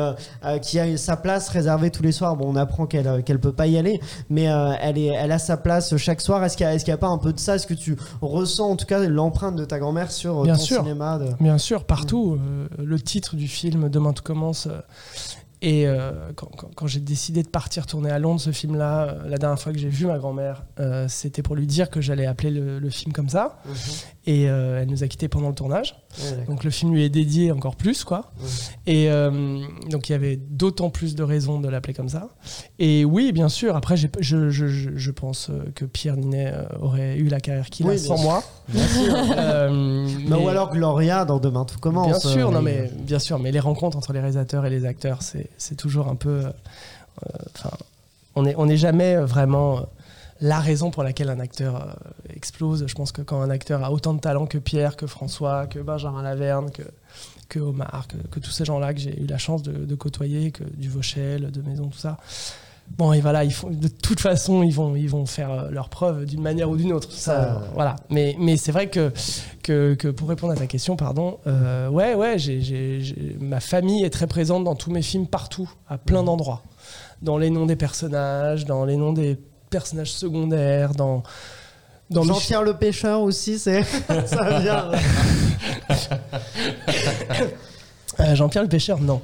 [0.62, 2.36] qui a sa place réservée tous les soirs.
[2.36, 4.00] Bon, on apprend qu'elle euh, qu'elle peut pas y aller,
[4.30, 6.42] mais euh, elle, est, elle a sa place chaque soir.
[6.44, 7.56] Est-ce qu'il n'y a, est-ce qu'il y a pas un peu de ça?
[7.56, 10.62] Est-ce que tu ressens en tout cas l'empreinte de ta grand-mère sur euh, Bien ton
[10.62, 10.82] sûr.
[10.82, 11.28] cinéma de...
[11.40, 12.38] Bien sûr, partout.
[12.40, 14.68] euh, le titre du film Demain tout commence.
[15.62, 19.28] et euh, quand, quand- quand j'ai décidé de partir tourner à Londres, ce film-là, euh,
[19.28, 22.26] la dernière fois que j'ai vu ma grand-mère, euh, c'était pour lui dire que j'allais
[22.26, 23.56] appeler le, le film comme ça.
[24.26, 25.96] Et euh, elle nous a quittés pendant le tournage.
[26.18, 26.46] Ouais, d'accord.
[26.46, 28.32] Donc le film lui est dédié encore plus, quoi.
[28.40, 28.48] Ouais.
[28.86, 29.60] Et euh,
[29.90, 32.28] donc il y avait d'autant plus de raisons de l'appeler comme ça.
[32.78, 37.18] Et oui, bien sûr, après, je, je, je, je pense euh, que Pierre Ninet aurait
[37.18, 38.24] eu la carrière qu'il Oui, a sans sûr.
[38.24, 38.42] moi.
[39.36, 42.06] Euh, mais- ou alors Gloria dans Demain tout commence.
[42.06, 45.18] Bien sûr, non mais bien sûr, mais les rencontres entre les réalisateurs et les acteurs,
[45.22, 46.44] c'est toujours un peu.
[47.54, 47.70] Enfin,
[48.34, 49.86] on n'est on jamais vraiment
[50.46, 52.86] la raison pour laquelle un acteur euh, explose.
[52.86, 55.78] Je pense que quand un acteur a autant de talent que Pierre, que François, que
[55.78, 56.82] Benjamin Laverne, que
[57.48, 60.50] que Omar, que, que tous ces gens-là que j'ai eu la chance de, de côtoyer,
[60.50, 62.16] que du Vauchel, de Maison, tout ça.
[62.98, 65.88] Bon, et voilà, ils font, de toute façon, ils vont, ils vont faire euh, leur
[65.90, 67.10] preuve d'une manière ou d'une autre.
[67.12, 67.96] Ça, euh, voilà.
[68.10, 69.12] Mais, mais c'est vrai que,
[69.62, 73.60] que, que pour répondre à ta question, pardon, euh, ouais, ouais, j'ai, j'ai- j'ai- ma
[73.60, 76.62] famille est très présente dans tous mes films partout, à plein d'endroits.
[77.22, 79.38] Dans les noms des personnages, dans les noms des
[79.74, 81.22] personnages secondaires, dans.
[82.10, 83.82] dans Jean-Pierre le pêcheur aussi, c'est
[84.26, 84.90] ça vient.
[88.20, 89.20] Euh, Jean-Pierre le pêcheur, non.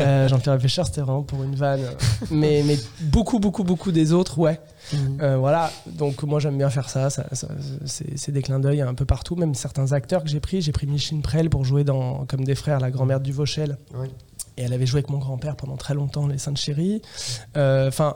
[0.00, 1.82] Euh, Jean-Pierre le pêcheur, c'était vraiment pour une vanne.
[2.30, 4.58] Mais, mais beaucoup, beaucoup, beaucoup des autres, ouais.
[5.20, 7.48] Euh, voilà, donc moi j'aime bien faire ça, ça, ça-
[7.84, 10.86] c'est des clins d'œil un peu partout, même certains acteurs que j'ai pris, j'ai pris
[10.86, 13.76] Micheline Prel pour jouer dans Comme des frères, la grand-mère du Vauchel,
[14.56, 17.02] et elle avait joué avec mon grand-père pendant très longtemps, Les Saintes Chéries.
[17.54, 18.14] Enfin,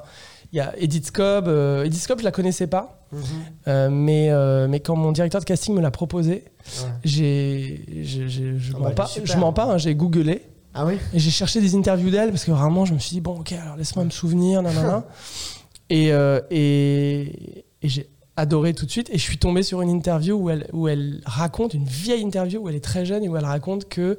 [0.52, 3.20] il y a Edith Scobb, euh, Edith Scobb je la connaissais pas, Mhm.
[3.68, 6.90] euh, mais, euh, mais quand mon directeur de casting me l'a proposé, Ouais.
[7.04, 9.34] j'ai, je Ah mens bah, pas, super.
[9.34, 10.42] je mens pas, hein, j'ai googlé.
[10.74, 13.20] Ah oui Et j'ai cherché des interviews d'elle parce que vraiment, je me suis dit,
[13.20, 15.04] bon, ok, alors laisse-moi me souvenir, nanana.
[15.90, 16.08] et
[16.50, 19.10] et, et j'ai adoré tout de suite.
[19.10, 22.60] Et je suis tombé sur une interview où elle, où elle raconte, une vieille interview
[22.60, 24.16] où elle est très jeune et où elle raconte que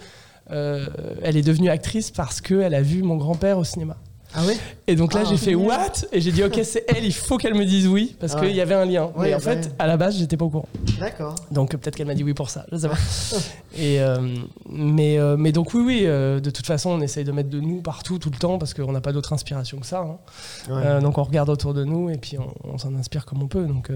[0.50, 3.98] elle est devenue actrice parce qu'elle a vu mon grand-père au cinéma.
[4.36, 4.54] Ah oui
[4.88, 7.38] Et donc là, Ah, j'ai fait what Et j'ai dit, ok, c'est elle, il faut
[7.38, 8.54] qu'elle me dise oui parce Ah qu'il ouais.
[8.56, 9.06] y avait un lien.
[9.16, 9.72] Ouais, Mais en fait, ouais.
[9.80, 10.68] à la base, j'étais pas au courant.
[11.00, 11.36] D'accord.
[11.52, 12.98] Donc euh, peut-être qu'elle m'a dit oui pour ça, je sais pas.
[13.78, 14.18] Et, euh,
[14.70, 17.60] mais, euh, mais donc oui, oui, euh, de toute façon, on essaye de mettre de
[17.60, 20.00] nous partout, tout le temps, parce qu'on n'a pas d'autre inspiration que ça.
[20.00, 20.18] hein.
[20.74, 21.02] Ouais.
[21.02, 23.66] Donc on regarde autour de nous et puis on, on s'en inspire comme on peut.
[23.66, 23.90] Donc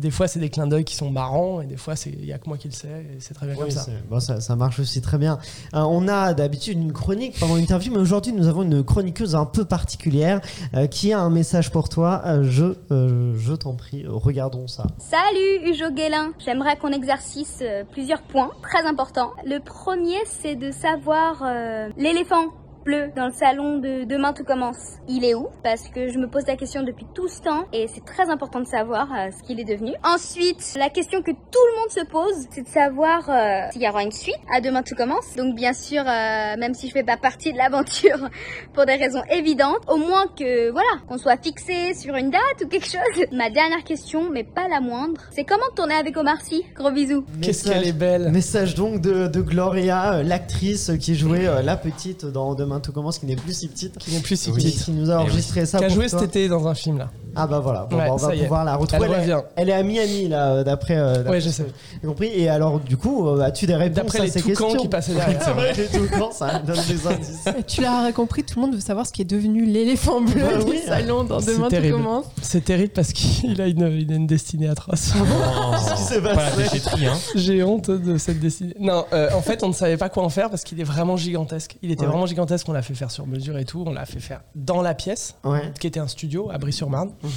[0.00, 2.38] des fois, c'est des clins d'œil qui sont marrants et des fois, il n'y a
[2.38, 3.82] que moi qui le sais et c'est très bien comme ça.
[3.82, 4.40] c'est- bon, ça.
[4.40, 5.38] ça marche aussi très bien.
[5.74, 9.44] Euh, on a d'habitude une chronique pendant l'interview, mais aujourd'hui nous avons une chroniqueuse un
[9.46, 10.40] peu particulière
[10.74, 12.22] euh, qui a un message pour toi.
[12.26, 14.86] Euh, je euh, je t'en prie, regardons ça.
[14.98, 19.30] Salut Hugo Guélin J'aimerais qu'on exercice euh, plusieurs points très importants.
[19.44, 22.46] Le premier, c'est de savoir euh, l'éléphant
[22.84, 24.76] bleu dans le salon de Demain tout commence.
[25.08, 25.48] Il est où?
[25.62, 28.60] Parce que je me pose la question depuis tout ce temps et c'est très important
[28.60, 29.92] de savoir euh, ce qu'il est devenu.
[30.04, 31.36] Ensuite, la question que tout
[31.72, 34.82] le monde se pose, c'est de savoir euh, s'il y aura une suite à Demain
[34.82, 35.34] tout commence.
[35.36, 38.28] Donc bien sûr, euh, même si je fais pas partie de l'aventure
[38.72, 42.68] pour des raisons évidentes, au moins que voilà, qu'on soit fixé sur une date ou
[42.68, 43.26] quelque chose.
[43.32, 46.64] Ma dernière question, mais pas la moindre, c'est comment tourner avec Omar Sy?
[46.74, 47.24] Gros bisous.
[47.42, 51.76] Qu'est-ce Message- qu'elle est belle Message donc de, de Gloria, l'actrice qui jouait euh, la
[51.76, 54.84] petite dans Demain tout commence, qui n'est plus si petite, Qui n'est plus si petite.
[54.84, 55.78] qui nous a enregistré ça.
[55.78, 57.10] Qui a joué cet été dans un film là.
[57.36, 58.42] Ah bah voilà, Bon, Ouais, bah, on va est.
[58.42, 59.06] pouvoir la retrouver.
[59.06, 59.40] Elle est- revient.
[59.56, 60.96] elle est à Miami là, euh, d'après.
[60.98, 61.64] euh, Ouais, je sais.
[62.04, 62.28] compris.
[62.34, 64.88] Et alors du coup, euh, as-tu des réponses D'après à les ces toucans questions qui
[64.88, 65.40] passaient derrière.
[65.44, 67.46] C'est vrai, les toucans, ça donne des indices.
[67.58, 70.42] Et tu l'as compris, tout le monde veut savoir ce qui est devenu l'éléphant bleu
[70.42, 70.80] Bah du oui.
[70.86, 71.96] salon dans C'est Demain tout terrible.
[71.98, 72.24] commence.
[72.42, 75.12] C'est terrible parce qu'il a une, il a une destinée atroce.
[75.12, 77.16] Qu'est-ce qui s'est Pas la passé déchetterie, hein.
[77.36, 78.74] J'ai honte de cette destinée.
[78.80, 81.16] Non, euh, en fait, on ne savait pas quoi en faire parce qu'il est vraiment
[81.16, 81.76] gigantesque.
[81.82, 82.08] Il était Ouais.
[82.08, 82.59] vraiment gigantesque.
[82.68, 83.82] On l'a fait faire sur mesure et tout.
[83.86, 85.72] On l'a fait faire dans la pièce, Ouais.
[85.78, 87.12] qui était un studio à Brie-sur-Marne.
[87.22, 87.30] Mhm.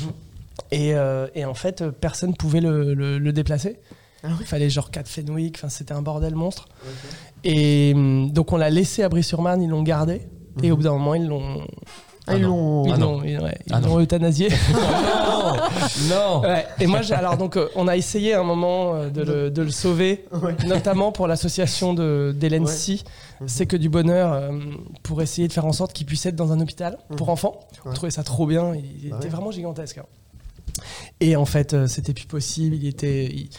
[0.72, 3.80] Et, euh, et en fait, euh, personne ne pouvait le, le- le déplacer.
[4.24, 4.30] Ah.
[4.40, 5.56] Il fallait genre 4 Fenwick.
[5.58, 6.68] Enfin, c'était un bordel monstre.
[7.44, 9.62] Et hum, donc, on l'a laissé à Brie-sur-Marne.
[9.62, 10.22] Ils l'ont gardé.
[10.62, 11.66] Et au bout d'un moment, ils l'ont.
[12.28, 12.48] Ah, ils non.
[12.50, 12.86] l'ont.
[12.86, 14.00] Ils Ah l'ont ils- ouais, ils Ah l'ont non.
[14.02, 14.50] euthanasié.
[16.10, 19.10] Non Ouais, et moi, j'ai- alors donc, euh, on a essayé à un moment euh,
[19.10, 20.56] de, le, de le sauver, Ouais.
[20.66, 22.72] notamment pour l'association de d'Hélène Ouais.
[22.72, 23.04] Si,
[23.42, 23.48] Mhm.
[23.48, 24.52] c'est que du bonheur, euh,
[25.04, 27.60] pour essayer de faire en sorte qu'il puisse être dans un hôpital pour enfants.
[27.86, 27.96] On Ouais.
[27.96, 29.98] trouvait ça trop bien, il Bah était vraiment gigantesque.
[29.98, 30.06] hein.
[31.20, 32.76] Et en fait, euh, c'était plus possible.
[32.76, 33.50] Il était, il,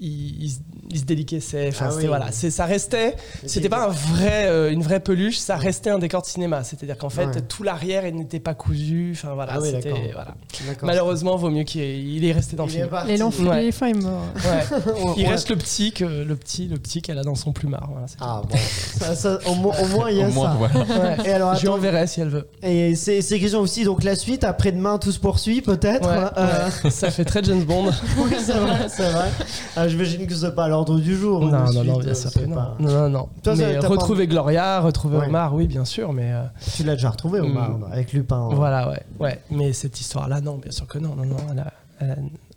[0.00, 0.58] il- il se-
[0.90, 1.68] il se déliquessait.
[1.68, 2.08] Enfin, Ah c'était oui.
[2.08, 3.16] voilà, c'est ça restait.
[3.46, 6.64] C'était pas un vrai, euh, une vraie peluche, ça restait un décor de cinéma.
[6.64, 7.40] C'est-à-dire qu'en fait, Ouais.
[7.42, 9.12] tout l'arrière, il n'était pas cousu.
[9.14, 9.72] Enfin voilà, Ah oui,
[10.12, 10.34] voilà.
[10.82, 12.88] Malheureusement, vaut mieux qu'il il est resté dans le film.
[13.06, 14.22] L'éléphant est mort.
[14.36, 14.78] Ouais.
[15.16, 17.88] Il reste le petit, que, le petit, le petit qu'elle a dans son plumard.
[17.90, 18.14] Voilà, tout.
[18.20, 18.56] Ah bon,
[18.98, 20.56] ça, ça, au, moins, au moins, il y a Au moins, ça.
[20.58, 21.16] voilà.
[21.16, 21.16] Ouais.
[21.28, 22.48] Et alors, Je lui enverrai si elle veut.
[22.62, 26.57] et c'est c'est question aussi, donc la suite, après-demain, tout se poursuit peut-être Ouais, Euh,
[26.90, 27.86] Ça fait très James Bond.
[28.18, 29.30] Oui, c'est vrai, c'est vrai.
[29.76, 31.40] Ah, J'imagine que c'est pas à l'ordre du jour.
[31.40, 32.54] Non, une non, suite, non, euh, bien sûr c'est que non.
[32.56, 33.28] pas- Non, non, non.
[33.42, 35.26] Toi, mais pas retrouver Gloria, retrouver Ouais.
[35.26, 36.42] Omar, oui, bien sûr, mais euh,
[36.76, 37.84] Tu l'as déjà retrouvé, Omar, Mm.
[37.92, 38.36] avec Lupin.
[38.50, 38.54] hein.
[38.54, 39.40] voilà, ouais, ouais.
[39.50, 42.16] Mais cette histoire-là, non, bien sûr que non, non, non, elle a, elle a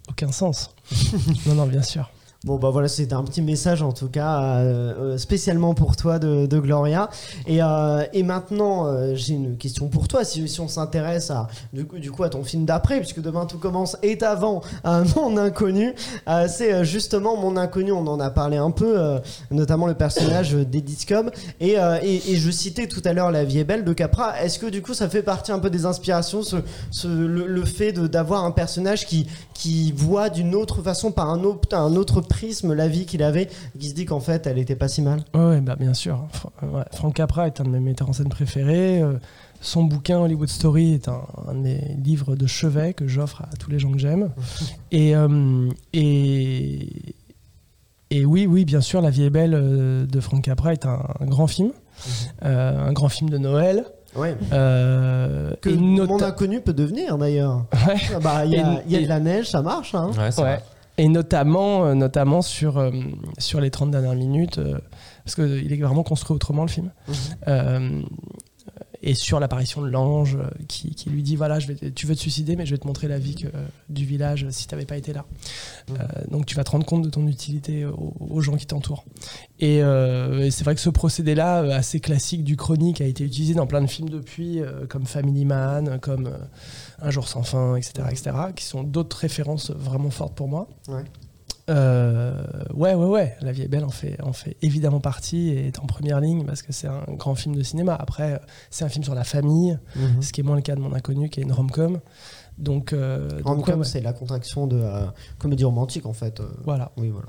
[0.09, 0.71] aucun sens.
[1.45, 2.09] non, non, bien sûr.
[2.43, 6.17] Bon bah voilà, c'était un petit message en tout cas euh, euh, spécialement pour toi
[6.17, 7.11] de, Gloria.
[7.45, 10.23] Et, euh, et maintenant, j'ai une question pour toi.
[10.23, 13.59] Si, on s'intéresse à du coup, du coup à ton film d'après, puisque demain tout
[13.59, 14.61] commence est avant
[15.15, 15.93] mon inconnu.
[16.47, 17.91] C'est justement mon inconnu.
[17.91, 19.19] On en a parlé un peu,
[19.51, 21.29] notamment le personnage d'Edith Cobb.
[21.59, 24.41] Et, et, je citais tout à l'heure La vie est belle de Capra.
[24.41, 26.41] Est-ce que du coup ça fait partie un peu des inspirations,
[27.03, 31.95] le, fait d'avoir un personnage qui qui voit d'une autre façon, par un autre, un
[31.95, 35.01] autre prisme, la vie qu'il avait, qui se dit qu'en fait, elle était pas si
[35.01, 35.21] mal.
[35.33, 36.27] Ouais, ouais, bah, bien sûr.
[36.31, 39.01] Fra- euh, ouais, Frank Capra est un de mes metteurs en scène préférés.
[39.01, 39.13] euh,
[39.63, 43.55] son bouquin Hollywood Story est un, un de mes livres de chevet que j'offre à
[43.57, 44.31] tous les gens que j'aime.
[44.91, 46.89] Et, euh, et,
[48.09, 49.51] et oui, oui, bien sûr, La vie est belle
[50.07, 51.71] de Frank Capra est un, un grand film.
[52.43, 53.85] Euh, un grand film de Noël.
[54.15, 54.35] Ouais.
[54.51, 57.65] Euh, Que et mon nota- inconnu peut devenir d'ailleurs.
[57.87, 57.95] Ouais.
[58.15, 59.95] Ah Bah, il y, a- Et- il y a et- de la neige, ça marche.
[59.95, 60.09] Hein.
[60.17, 60.47] Ouais, c'est Ouais.
[60.55, 60.63] vrai.
[60.97, 62.91] Et notamment, euh, notamment sur, euh,
[63.37, 64.77] sur les 30 dernières minutes, euh,
[65.23, 66.91] parce qu'il est vraiment construit autrement le film.
[67.07, 68.03] Mhm.
[69.03, 72.05] Euh, et sur l'apparition de l'ange euh, qui, qui lui dit voilà, je vais, tu
[72.05, 73.47] veux te suicider, mais je vais te montrer la vie que-
[73.89, 75.25] du village si tu n'avais pas été là.
[75.89, 75.95] Mhm.
[75.99, 79.05] Euh, donc tu vas te rendre compte de ton utilité aux, aux gens qui t'entourent.
[79.59, 83.23] Et, euh, et c'est vrai que ce procédé-là, euh, assez classique du chronique, a été
[83.23, 86.37] utilisé dans plein de films depuis, euh, comme Family Man, comme euh,
[87.03, 90.67] Un jour sans fin, etc., etc., qui sont d'autres références vraiment fortes pour moi.
[90.87, 91.03] Ouais.
[91.69, 92.43] Euh,
[92.73, 93.35] ouais, ouais, ouais.
[93.41, 96.43] La vie est belle en fait, en fait évidemment partie et est en première ligne
[96.45, 97.95] parce que c'est un grand film de cinéma.
[97.99, 98.37] Après, euh,
[98.69, 100.21] c'est un film sur la famille, Mhm.
[100.21, 101.99] ce qui est moins le cas de Mon Inconnu, qui est une rom-com.
[102.57, 105.05] Donc, euh, Rom-com, ouais, c'est la contraction de euh,
[105.39, 106.41] comédie romantique en fait.
[106.65, 106.91] Voilà.
[106.97, 107.27] Oui, voilà.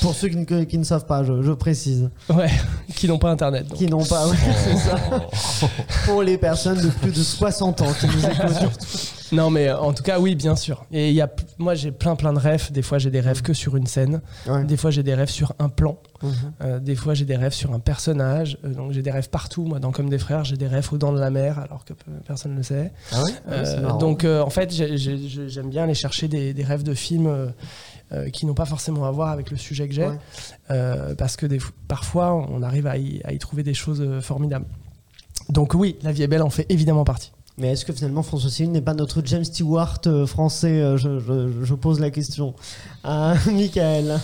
[0.00, 2.10] Pour ceux qui ne, qui ne savent pas, je, je précise.
[2.28, 2.50] Ouais,
[2.96, 3.68] qui n'ont pas internet.
[3.68, 3.78] donc.
[3.78, 4.26] Qui n'ont pas.
[4.28, 4.96] ouais, c'est ça.
[6.06, 9.13] Pour les personnes de plus de 60 ans qui nous écoutent.
[9.32, 10.84] Non, mais euh, en tout cas, oui, bien sûr.
[10.92, 12.70] Et il y a, p- moi, j'ai plein, plein de rêves.
[12.72, 14.20] Des fois, j'ai des rêves que sur une scène.
[14.46, 14.64] Ouais.
[14.64, 15.98] Des fois, j'ai des rêves sur un plan.
[16.22, 16.32] Mhm.
[16.62, 18.58] Euh, des fois, j'ai des rêves sur un personnage.
[18.64, 19.64] Euh, donc, j'ai des rêves partout.
[19.64, 21.92] Moi, dans Comme des frères, j'ai des rêves aux dents de la mer, alors que
[21.94, 22.92] peu- personne ne le sait.
[23.12, 23.30] Ah ouais?
[23.30, 23.98] Ouais, c'est Euh, marrant.
[23.98, 26.94] donc, euh, en fait, j'ai- j'ai- j'ai- j'aime bien aller chercher des, des rêves de
[26.94, 27.46] films euh,
[28.12, 30.06] euh, qui n'ont pas forcément à voir avec le sujet que j'ai.
[30.06, 30.18] Ouais.
[30.70, 34.00] Euh, parce que des, f- parfois, on arrive à y, à y trouver des choses
[34.02, 34.66] euh, formidables.
[35.48, 37.32] Donc, oui, La vie est belle en fait évidemment partie.
[37.56, 41.20] Mais est-ce que finalement François Céline n'est pas notre James Stewart euh, français euh, je,
[41.20, 42.54] je- je pose la question.
[43.04, 44.18] Ah, Michael.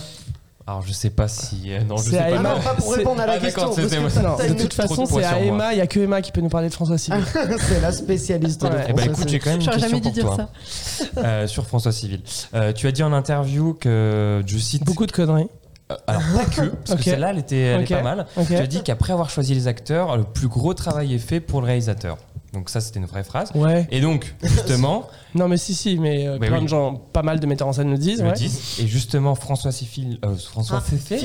[0.67, 1.71] Alors je sais pas si.
[1.73, 2.27] euh, non, je C'est sais à pas.
[2.27, 2.55] Ah Emma.
[2.55, 3.73] non, pas pour répondre à la Ah, question.
[3.73, 5.39] parce que Non, de toute façon, c'est à.
[5.39, 5.71] Emma.
[5.73, 7.23] Il n'y a que Emma qui peut nous parler de François Civil.
[7.67, 8.85] c'est la spécialiste de Ouais.
[8.89, 10.37] Eh ben François écoute, j'ai quand même une question jamais dû pour dire toi
[10.83, 11.05] ça.
[11.25, 12.21] euh, sur François Civil.
[12.53, 14.83] Euh, tu as dit en interview que je cite.
[14.85, 15.47] Beaucoup de conneries.
[15.91, 17.91] Euh, alors pas que, parce que celle-là, elle était, elle Ok.
[17.91, 18.25] est pas mal.
[18.45, 21.61] Tu as dit qu'après avoir choisi les acteurs, le plus gros travail est fait pour
[21.61, 22.17] le réalisateur.
[22.53, 23.51] Donc ça, c'était une vraie phrase.
[23.55, 23.87] Ouais.
[23.91, 26.63] Et donc, justement, Non, mais si, si, mais euh, plein oui.
[26.63, 28.21] de gens, pas mal de metteurs en scène le disent.
[28.21, 28.33] le ouais.
[28.33, 28.79] disent.
[28.79, 31.15] Et justement, François Civil, euh, François Ah.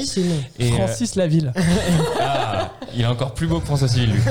[0.59, 1.53] Et, euh, Francis Laville.
[2.21, 4.21] ah, il est encore plus beau que François Civil, lui.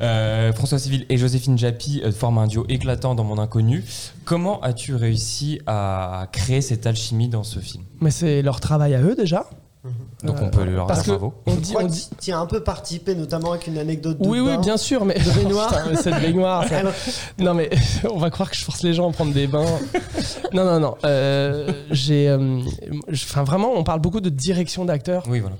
[0.00, 3.84] Euh, François Civil et Joséphine Japy euh, forment un duo éclatant dans Mon Inconnu.
[4.24, 7.84] Comment as-tu réussi à créer cette alchimie dans ce film?
[8.00, 9.46] Mais c'est leur travail à eux déjà.
[10.22, 11.34] Donc Euh, on peut leur parce dire que bravo.
[11.46, 12.08] on dit, on dit.
[12.20, 15.04] tu y as un peu participé, notamment avec une anecdote de Oui, oui, bien sûr,
[15.04, 15.14] mais.
[15.14, 15.68] De baignoire.
[15.70, 16.68] Putain, mais cette baignoire.
[16.68, 16.92] ça- Alors,
[17.40, 17.68] Non, mais
[18.10, 19.64] on va croire que je force les gens à prendre des bains.
[20.52, 20.94] non, non, non.
[21.04, 22.28] euh, j'ai.
[22.28, 22.60] euh,
[23.12, 25.24] Enfin, vraiment, on parle beaucoup de direction d'acteur.
[25.28, 25.56] Oui, voilà.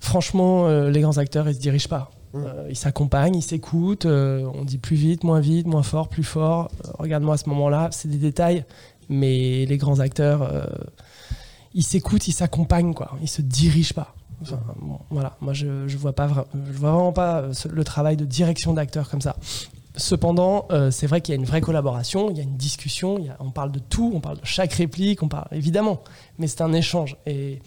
[0.00, 2.10] Franchement, euh, les grands acteurs, ils se dirigent pas.
[2.34, 2.38] Mm.
[2.44, 4.06] Euh, ils s'accompagnent, ils s'écoutent.
[4.06, 6.68] euh, on dit plus vite, moins vite, moins fort, plus fort.
[6.84, 8.64] Euh, Regarde-moi à ce moment-là, c'est des détails.
[9.08, 10.64] Mais les grands acteurs, euh,
[11.76, 13.12] ils s'écoutent, ils s'accompagnent, quoi.
[13.20, 14.14] Ils se dirigent pas.
[15.10, 15.36] Voilà.
[15.40, 19.10] Moi, je, je vois pas, je vois vraiment pas euh, le travail de direction d'acteur
[19.10, 19.36] comme ça.
[19.94, 23.18] Cependant, euh, c'est vrai qu'il y a une vraie collaboration, il y a une discussion,
[23.40, 26.02] on parle de tout, on parle de chaque réplique, on parle évidemment,
[26.38, 27.16] mais c'est un échange.
[27.26, 27.60] Et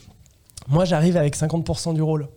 [0.67, 2.29] moi, j'arrive avec 50% du rôle,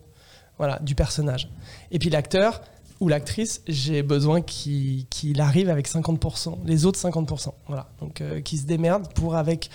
[0.59, 1.49] voilà, du personnage.
[1.91, 2.61] Et puis l'acteur
[2.99, 7.89] ou l'actrice, j'ai besoin qu'il qu'il arrive avec 50%, les autres 50%, voilà.
[7.99, 9.69] Donc, euh, qui se démerde pour avec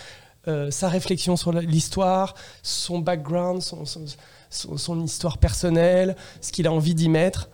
[0.46, 7.08] euh, sa réflexion sur l'histoire, son background, son, histoire personnelle, ce qu'il a envie d'y
[7.08, 7.50] mettre,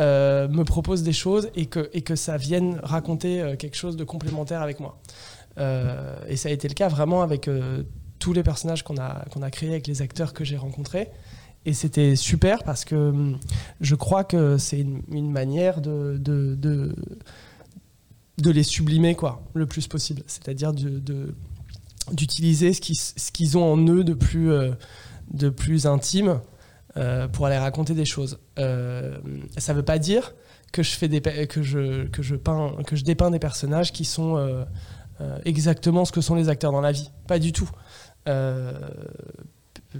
[0.00, 3.96] euh, me propose des choses et que, et que ça vienne raconter euh, quelque chose
[3.96, 4.98] de complémentaire avec moi.
[6.28, 7.50] Et ça a été le cas vraiment avec
[8.20, 11.10] tous les personnages qu'on a, qu'on a créés, avec les acteurs que j'ai rencontrés.
[11.66, 13.38] Et c'était super parce que hum,
[13.80, 16.94] je crois que c'est une, manière de, de, de,
[18.38, 20.22] de les sublimer quoi, le plus possible.
[20.26, 21.34] C'est-à-dire de-
[22.12, 24.72] d'utiliser ce qu'ils ont en eux de plus, euh,
[25.84, 26.40] intime
[26.96, 28.38] euh, pour aller raconter des choses.
[28.58, 29.18] Euh,
[29.56, 30.34] ça ne veut pas dire
[30.72, 34.66] que je, fais des, que, je, que, je que je dépeins des personnages qui sont
[35.44, 37.10] exactement ce que sont les acteurs dans la vie.
[37.26, 37.70] Pas du tout.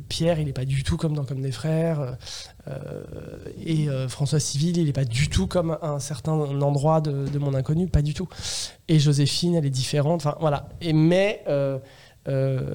[0.09, 2.17] Pierre, il n'est pas du tout comme dans Comme des frères.
[2.67, 3.03] euh,
[3.65, 7.55] et euh, François Civil, il n'est pas du tout comme un certain endroit de, mon
[7.55, 7.89] inconnu.
[7.89, 8.29] Pas du tout.
[8.89, 10.27] Et Joséphine, elle est différente.
[10.27, 10.69] Enfin, voilà.
[10.81, 11.79] Et, mais euh,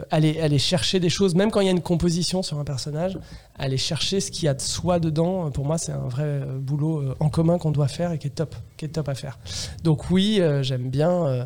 [0.09, 3.19] aller, aller chercher des choses, même quand il y a une composition sur un personnage,
[3.59, 7.13] aller chercher ce qu'il y a de soi dedans, pour moi, c'est un vrai boulot
[7.19, 9.37] en commun qu'on doit faire et qui est top, qui est top à faire.
[9.83, 11.45] Donc oui, j'aime bien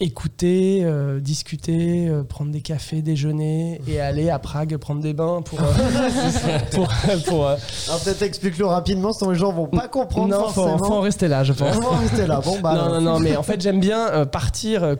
[0.00, 5.40] écouter, euh, discuter, euh, prendre des cafés, déjeuner et aller à Prague prendre des bains
[5.42, 5.58] pour...
[5.60, 5.64] euh,
[6.72, 6.88] pour,
[7.26, 7.56] pour, euh,
[7.88, 10.78] Alors peut-être explique-le rapidement, sinon les gens vont pas comprendre non, faut, forcément.
[10.78, 11.76] faut en rester là, je pense.
[11.76, 12.40] Va en rester là.
[12.44, 12.74] Bon bah.
[12.74, 14.84] non, non, non, mais en fait, j'aime bien euh, partir.
[14.84, 14.94] euh,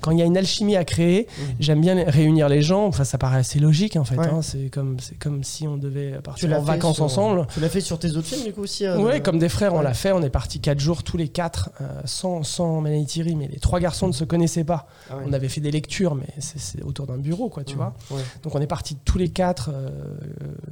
[0.00, 1.54] quand, il y a une alchimie à créer, Mhm.
[1.60, 2.86] j'aime bien réunir les gens.
[2.86, 4.16] Enfin, ça paraît assez logique, en fait.
[4.16, 4.26] Ouais.
[4.26, 4.42] hein.
[4.42, 7.46] C'est comme, c'est comme si on devait partir en vacances sur- ensemble.
[7.54, 8.84] Tu l'as fait sur tes autres films du coup aussi.
[8.86, 9.84] euh, Oui, comme des frères, on Ouais.
[9.84, 10.12] l'a fait.
[10.12, 12.80] On est partis quatre jours tous les quatre, euh, sans, sans
[13.34, 14.86] Mais les trois garçons ne se connaissaient pas.
[15.10, 15.24] Ah ouais.
[15.26, 17.78] On avait fait des lectures, mais c'est- autour d'un bureau, quoi, tu Mhm.
[17.78, 17.94] vois.
[18.10, 18.22] Ouais.
[18.42, 19.88] Donc on est partis tous les quatre, euh,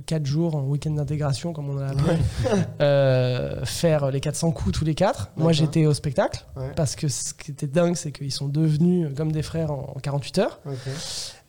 [0.06, 2.16] quatre jours en week-end d'intégration, comme on l'a appelé,
[2.80, 5.30] euh, faire les 400 coups tous les quatre.
[5.36, 6.44] Moi j'étais au spectacle,
[6.76, 10.00] parce que ce qui était dingue, c'est qu'ils sont devenus comme des frères en, en
[10.00, 10.60] 48 heures.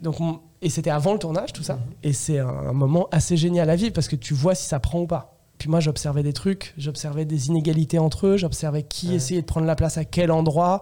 [0.01, 1.75] Donc, on- et c'était avant le tournage, tout ça.
[1.75, 1.81] Mhm.
[2.03, 4.79] Et c'est un, un moment assez génial à vivre, parce que tu vois si ça
[4.79, 5.35] prend ou pas.
[5.59, 9.15] Puis moi j'observais des trucs, j'observais des inégalités entre eux, j'observais qui Ouais.
[9.15, 10.81] essayait de prendre la place à quel endroit.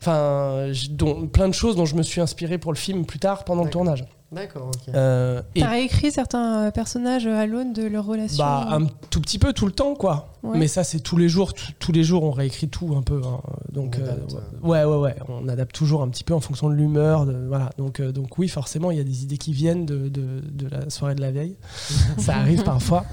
[0.00, 3.44] Enfin, dont- plein de choses dont je me suis inspiré pour le film plus tard
[3.44, 4.04] pendant le tournage.
[4.32, 4.66] D'accord.
[4.74, 4.92] Ok.
[4.94, 9.20] Euh, et T'as réécrit certains euh, personnages à l'aune de leur relation bah, un tout
[9.20, 10.34] petit peu tout le temps, quoi.
[10.42, 10.58] Ouais.
[10.58, 11.54] Mais ça, c'est tous les jours.
[11.54, 13.22] tout- tous les jours, on réécrit tout un peu.
[13.24, 13.40] hein.
[13.72, 15.14] Donc, On euh, adapte, ouais, ouais, ouais.
[15.28, 17.24] On adapte toujours un petit peu en fonction de l'humeur.
[17.46, 17.70] Voilà.
[17.78, 20.68] Donc, euh, donc, oui, forcément, il y a des idées qui viennent de, de, de
[20.70, 21.56] la soirée de la veille.
[22.18, 23.04] ça arrive parfois.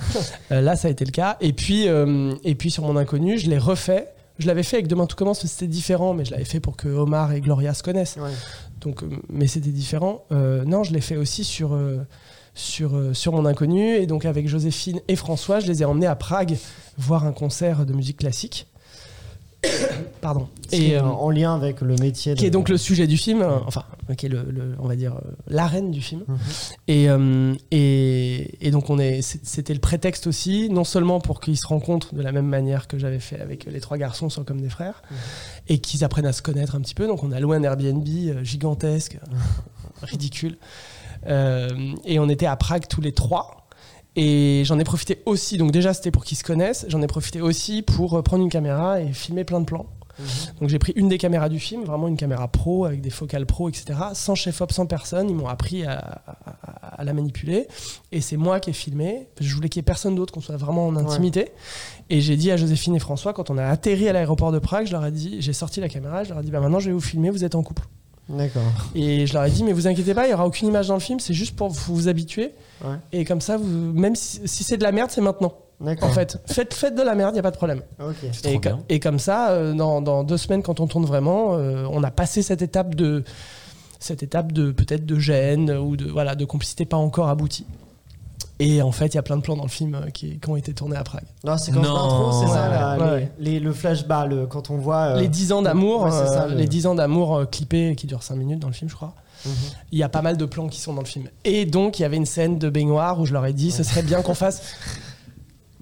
[0.51, 1.37] Euh, là, ça a été le cas.
[1.41, 4.09] Et puis, euh, et puis sur mon inconnu, je l'ai refait.
[4.39, 6.15] Je l'avais fait avec Demain tout commence, c'était différent.
[6.15, 8.17] Mais je l'avais fait pour que Omar et Gloria se connaissent.
[8.19, 8.31] Ouais.
[8.83, 10.25] Donc, euh, mais c'était différent.
[10.31, 12.03] Euh, non, je l'ai fait aussi euh,
[12.53, 13.95] sur mon inconnu.
[13.95, 16.57] Et donc, avec Joséphine et François, je les ai emmenés à Prague
[16.97, 18.67] voir un concert de musique classique.
[20.21, 20.47] Pardon.
[20.71, 22.33] Et euh, en lien avec le métier.
[22.35, 23.83] qui est donc le sujet du film, euh, enfin,
[24.17, 26.23] qui est le, le- on va dire euh, l'arène du film.
[26.27, 26.37] Mhm.
[26.87, 31.57] Et, euh, et, et donc on est, c'était le prétexte aussi, non seulement pour qu'ils
[31.57, 34.61] se rencontrent de la même manière que j'avais fait avec les trois garçons sur Comme
[34.61, 35.17] des frères, Mhm.
[35.67, 37.05] et qu'ils apprennent à se connaître un petit peu.
[37.07, 39.19] Donc on a loué un Airbnb euh, gigantesque,
[40.01, 40.57] ridicule,
[41.25, 41.69] Euh,
[42.03, 43.62] et on était à Prague tous les trois.
[44.15, 47.41] Et j'en ai profité aussi, donc déjà c'était pour qu'ils se connaissent, j'en ai profité
[47.41, 49.87] aussi pour euh, prendre une caméra et filmer plein de plans.
[50.19, 50.25] Mhm.
[50.61, 53.47] Donc j'ai pris une des caméras du film, vraiment une caméra pro avec des focales
[53.47, 53.85] pro, etc.
[54.13, 55.27] Sans chef-op, sans personne.
[55.31, 57.67] Ils m'ont appris à, à- à la manipuler.
[58.11, 59.27] Et c'est moi qui ai filmé.
[59.41, 61.49] Je voulais qu'il n'y ait personne d'autre, qu'on soit vraiment en intimité.
[62.11, 64.85] Et j'ai dit à Joséphine et François, quand on a atterri à l'aéroport de Prague,
[64.85, 66.89] je leur ai dit, j'ai sorti la caméra, je leur ai dit, bah maintenant je
[66.89, 67.81] vais vous filmer, vous êtes en couple.
[68.29, 68.61] D'accord.
[68.95, 70.93] Et je leur ai dit, mais vous inquiétez pas, il n'y aura aucune image dans
[70.93, 72.51] le film, c'est juste pour vous, vous habituer.
[72.83, 72.95] Ouais.
[73.11, 75.53] Et comme ça, vous, même si, si c'est de la merde, c'est maintenant.
[75.81, 76.07] D'accord.
[76.09, 77.81] En fait, faites, faites de la merde, il n'y a pas de problème.
[77.99, 78.15] Ok.
[78.31, 81.05] C'est trop Et, co- et comme ça, euh, dans, dans deux semaines, quand on tourne
[81.05, 83.23] vraiment, euh, on a passé cette étape de
[83.99, 87.65] cette étape de peut-être de gêne ou de voilà de complicité pas encore aboutie.
[88.59, 90.49] Et en fait, il y a plein de plans dans le film euh, qui, qui
[90.49, 91.25] ont été tournés à Prague.
[91.43, 91.93] Non, c'est quand Non.
[91.93, 93.31] d'intro, c'est ça, Ouais, la- ouais, les- ouais.
[93.39, 94.97] les- le flashback, le, quand on voit.
[95.15, 97.95] euh, les 10 ans d'amour, ouais, c'est ça, euh, le- les 10 ans d'amour clippés
[97.95, 99.13] qui durent 5 minutes dans le film, je crois.
[99.45, 99.51] Mhm.
[99.91, 101.27] Il y a pas mal de plans qui sont dans le film.
[101.43, 103.83] Et donc, il y avait une scène de baignoire où je leur ai dit, ce
[103.83, 104.61] serait bien qu'on fasse.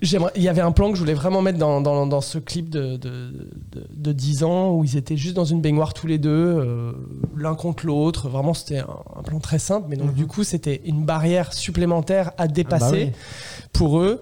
[0.04, 2.70] Il y avait un plan que je voulais vraiment mettre dans, dans, dans ce clip
[2.70, 6.18] de, de, de, de 10 ans où ils étaient juste dans une baignoire tous les
[6.18, 6.92] deux, euh,
[7.38, 8.28] l'un contre l'autre.
[8.28, 9.86] Vraiment, c'était un, un plan très simple.
[9.90, 10.16] Mais donc, Mhm.
[10.16, 13.12] du coup, c'était une barrière supplémentaire à dépasser Ah bah
[13.60, 13.68] oui.
[13.74, 14.22] pour eux.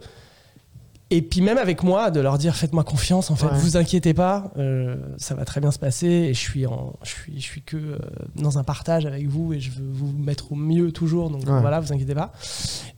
[1.11, 3.57] Et puis même avec moi, de leur dire faites-moi confiance, en fait, Ouais.
[3.57, 6.05] vous inquiétez pas, euh, ça va très bien se passer.
[6.07, 7.97] Et je suis, en, je suis, je suis que euh,
[8.35, 11.29] dans un partage avec vous et je veux vous mettre au mieux toujours.
[11.29, 11.61] Donc Ouais.
[11.61, 12.31] voilà, vous inquiétez pas.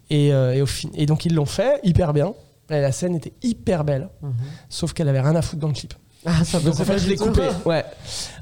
[0.09, 2.33] Et, et, au fin- et donc ils l'ont fait hyper bien.
[2.71, 4.33] Et la scène était hyper belle, Mhm.
[4.69, 5.93] sauf qu'elle avait rien à foutre dans le clip.
[6.25, 7.41] Ah, ça Donc en fait, je l'ai coupé.
[7.65, 7.83] Ouais.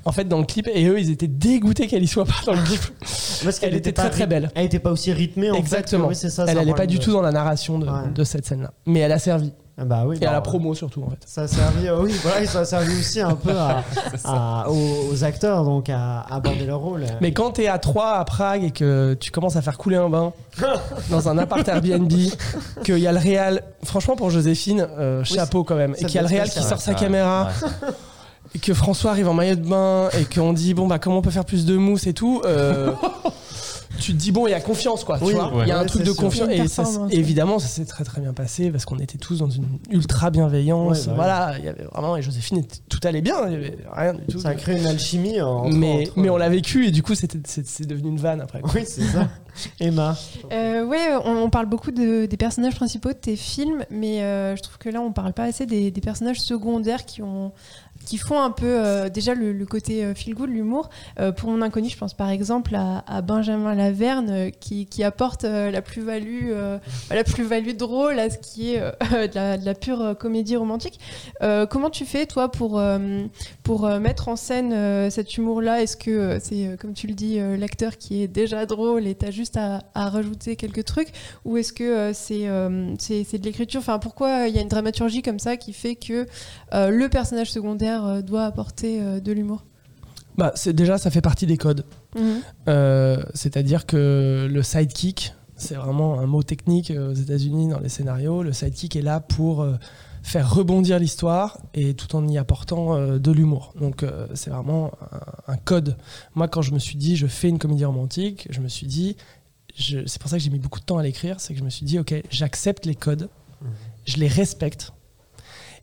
[0.03, 2.53] En fait, dans le clip, et eux, ils étaient dégoûtés qu'elle y soit pas dans
[2.53, 2.81] le clip.
[2.99, 4.51] Parce qu'elle Elle était très, très belle.
[4.53, 6.03] Elle était pas aussi rythmée en Exactement.
[6.03, 6.09] fait.
[6.09, 6.43] Oui, c'est ça.
[6.43, 8.11] elle c'est un allait pas du tout dans la narration de, Ouais.
[8.13, 8.73] de cette scène-là.
[8.85, 9.53] Mais elle a servi.
[9.81, 10.17] Ah Bah oui.
[10.21, 11.19] Et à bah, la promo surtout, en fait.
[11.25, 13.83] Ça a servi, euh, oui, voilà, ça a servi aussi un peu à,
[14.25, 17.05] à- aux, aux acteurs donc à, à aborder leur rôle.
[17.21, 20.09] Mais quand t'es à 3 à Prague et que tu commences à faire couler un
[20.09, 20.33] bain
[21.09, 22.11] dans un appart Airbnb,
[22.83, 26.15] qu'il y a le réal, franchement pour Joséphine, euh, Oui, chapeau quand même, et qu'il
[26.15, 27.87] y a le réal qui sort sa caméra, ouais.
[28.55, 31.21] et que François arrive en maillot de bain, et qu'on dit bon bah comment on
[31.21, 32.41] peut faire plus de mousse et tout.
[32.45, 32.91] euh,
[33.97, 35.49] Tu te dis bon, il y a confiance quoi, tu vois.
[35.53, 35.67] Il ouais.
[35.67, 36.15] y a un Ouais, truc de sûr.
[36.15, 39.49] confiance et ça, évidemment ça s'est très très bien passé parce qu'on était tous dans
[39.49, 41.01] une ultra bienveillance.
[41.01, 43.77] Ouais, bah voilà, il y avait vraiment et Joséphine tout allait bien, il y avait
[43.91, 44.39] rien du tout.
[44.39, 45.75] Ça a créé une alchimie entre.
[45.75, 48.41] mais entre- mais on l'a vécu et du coup c'était c'est c'est devenu une vanne
[48.41, 48.61] après.
[48.61, 48.71] quoi.
[48.75, 49.27] Oui, c'est ça.
[49.79, 50.15] Emma.
[50.53, 54.55] Euh, ouais, on, on parle beaucoup de- des personnages principaux de tes films, mais euh,
[54.55, 57.51] je trouve que là, on parle pas assez des, des personnages secondaires qui ont
[58.05, 60.89] qui font un peu euh, déjà le, côté euh, feel good, l'humour.
[61.19, 65.81] Euh, pour mon inconnu, je pense par exemple à, Benjamin Laverne qui, qui apporte la
[65.81, 66.79] plus-value euh,
[67.11, 68.79] la plus-value drôle à ce qui est
[69.11, 70.99] de, la, pure comédie romantique.
[71.69, 72.81] Comment tu fais toi pour
[73.63, 75.81] pour mettre en scène cet humour-là?
[75.81, 79.57] Est-ce que c'est comme tu le dis l'acteur qui est déjà drôle et t'as juste
[79.57, 81.09] à, rajouter quelques trucs?
[81.45, 82.47] Ou est-ce que c'est
[82.97, 83.79] c'est de l'écriture?
[83.79, 86.25] Enfin, pourquoi il y a une dramaturgie comme ça qui fait que
[86.73, 89.65] le personnage secondaire euh, doit apporter euh, de l'humour
[90.37, 91.85] Bah c'est déjà ça fait partie des codes.
[92.67, 98.43] Euh, C'est-à-dire que le sidekick, c'est vraiment un mot technique aux États-Unis dans les scénarios.
[98.43, 99.75] Le sidekick est là pour euh,
[100.23, 103.73] faire rebondir l'histoire et tout en y apportant euh, de l'humour.
[103.79, 104.91] Donc euh, c'est vraiment
[105.47, 105.97] un, un code.
[106.35, 109.17] Moi, quand je me suis dit je fais une comédie romantique, je me suis dit,
[109.77, 111.69] c'est pour ça que j'ai mis beaucoup de temps à l'écrire, c'est que je me
[111.69, 113.29] suis dit ok, j'accepte les codes,
[114.05, 114.93] je les respecte,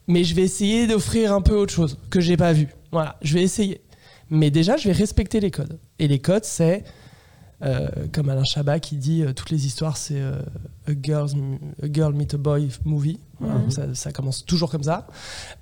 [0.08, 2.68] mais je vais essayer d'offrir un peu autre chose que j'ai pas vu.
[2.92, 3.80] Voilà, je vais essayer.
[4.30, 5.78] Mais déjà, je vais respecter les codes.
[5.98, 6.84] Et les codes, c'est
[7.62, 10.42] euh, comme Alain Chabat qui dit euh, toutes les histoires, c'est euh,
[10.86, 13.18] a, a girl meet a boy movie.
[13.40, 13.70] Voilà, Mhm.
[13.70, 15.06] ça, ça commence toujours comme ça.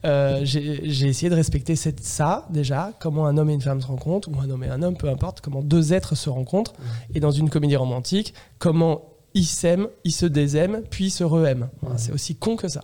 [0.05, 3.87] Euh, J'ai essayé de respecter cette, ça déjà, comment un homme et une femme se
[3.87, 6.75] rencontrent, ou un homme et un homme, peu importe, comment deux êtres se rencontrent.
[7.15, 9.03] Et dans une comédie romantique, comment
[9.35, 11.69] ils s'aiment, ils se désaiment, puis ils se re-aiment.
[11.83, 12.83] Voilà, C'est aussi con que ça.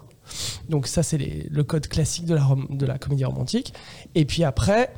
[0.68, 1.18] Donc ça, c'est
[1.50, 2.34] le code classique de
[2.86, 3.74] la, comédie romantique.
[4.14, 4.92] Et puis après,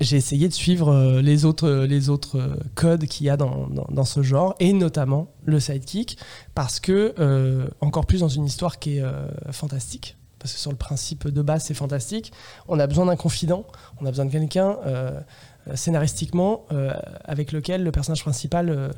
[0.00, 1.68] j'ai essayé de suivre euh, les autres,
[2.10, 6.18] autres euh, codes qu'il y a dans, ce genre, et notamment le sidekick,
[6.54, 10.70] parce que, euh, encore plus dans une histoire qui est euh, fantastique, parce que sur
[10.70, 12.32] le principe de base, c'est fantastique,
[12.68, 13.64] on a besoin d'un confident,
[14.00, 15.20] on a besoin de quelqu'un euh,
[15.68, 16.92] euh, scénaristiquement euh,
[17.24, 18.92] avec lequel le personnage principal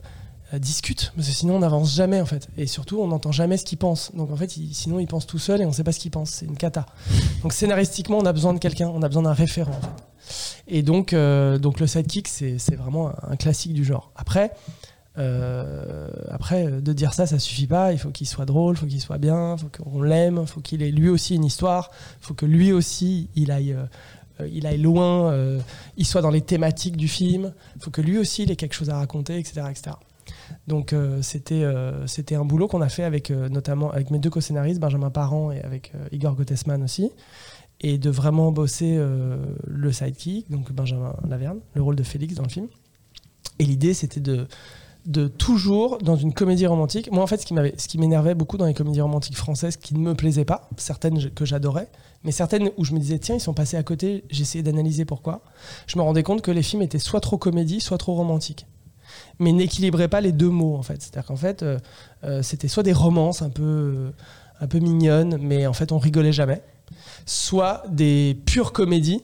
[0.55, 3.59] euh, discute, parce que sinon on n'avance jamais en fait, et surtout on n'entend jamais
[3.59, 4.15] ce qu'il pense.
[4.15, 6.11] Donc en fait, sinon il pense tout seul et on ne sait pas ce qu'il
[6.11, 6.87] pense, c'est une cata.
[7.43, 9.79] Donc scénaristiquement, on a besoin de quelqu'un, on a besoin d'un référent.
[10.67, 14.11] Et donc, euh, donc le sidekick, c'est vraiment un, classique du genre.
[14.17, 14.53] Après,
[15.19, 17.93] euh, après, de dire ça, ça suffit pas.
[17.93, 20.47] Il faut qu'il soit drôle, il faut qu'il soit bien, il faut qu'on l'aime, il
[20.47, 21.91] faut qu'il ait lui aussi une histoire,
[22.23, 23.77] il faut que lui aussi, il aille,
[24.51, 25.59] il aille loin,
[25.99, 28.75] il soit dans les thématiques du film, il faut que lui aussi, il ait quelque
[28.75, 29.67] chose à raconter, etc.
[29.71, 29.91] etc.
[30.67, 34.19] Donc euh, c'était euh, c'était un boulot qu'on a fait avec euh, notamment avec mes
[34.19, 37.11] deux co-scénaristes, Benjamin Parent et avec Igor Gottesman aussi
[37.81, 39.01] et de vraiment bosser
[39.69, 42.67] le sidekick, donc Benjamin Laverne, le rôle de Félix dans le film.
[43.61, 44.49] Et l'idée, c'était de,
[45.07, 48.75] de toujours, dans une comédie romantique, moi en fait, ce qui m'énervait beaucoup dans les
[48.75, 51.89] comédies romantiques françaises, qui ne me plaisaient pas, certaines que j'adorais,
[52.25, 55.43] mais certaines où je me disais, tiens, ils sont passés à côté, j'essayais d'analyser pourquoi,
[55.87, 58.67] je me rendais compte que les films étaient soit trop comédie, soit trop romantique.
[59.39, 61.01] Mais n'équilibraient pas les deux mots, en fait.
[61.01, 61.79] C'est-à-dire qu'en fait, euh,
[62.25, 64.11] euh, c'était soit des romances un peu, euh,
[64.61, 66.63] un peu mignonnes, mais en fait, on rigolait jamais
[67.27, 69.23] soit des pures comédies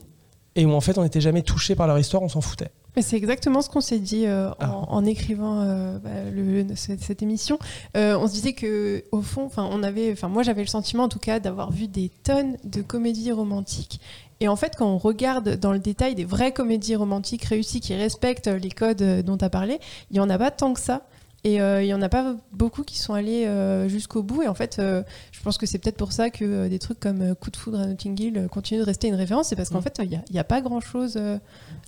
[0.55, 2.71] et où en fait on n'était jamais touché par leur histoire, on s'en foutait.
[2.95, 4.85] Mais c'est exactement ce qu'on s'est dit euh, en, Ah.
[4.89, 7.59] en écrivant euh, bah, le- cette, cette émission.
[7.97, 11.03] Euh, on se disait que au fond, enfin, on avait, enfin, moi j'avais le sentiment
[11.03, 13.99] en tout cas d'avoir vu des tonnes de comédies romantiques.
[14.41, 17.95] Et en fait, quand on regarde dans le détail des vraies comédies romantiques réussies qui
[17.95, 19.79] respectent les codes dont tu as parlé,
[20.11, 21.03] il y en a pas tant que ça.
[21.47, 24.41] Et euh, il y en a pas beaucoup qui sont allés euh, jusqu'au bout.
[24.41, 27.35] Et en fait, euh, je pense que c'est peut-être pour ça que des trucs comme
[27.35, 29.49] Coup de foudre à Notting Hill continuent de rester une référence.
[29.49, 29.83] C'est parce qu'en Mm.
[29.83, 31.13] fait, il n'y a, a pas grand-chose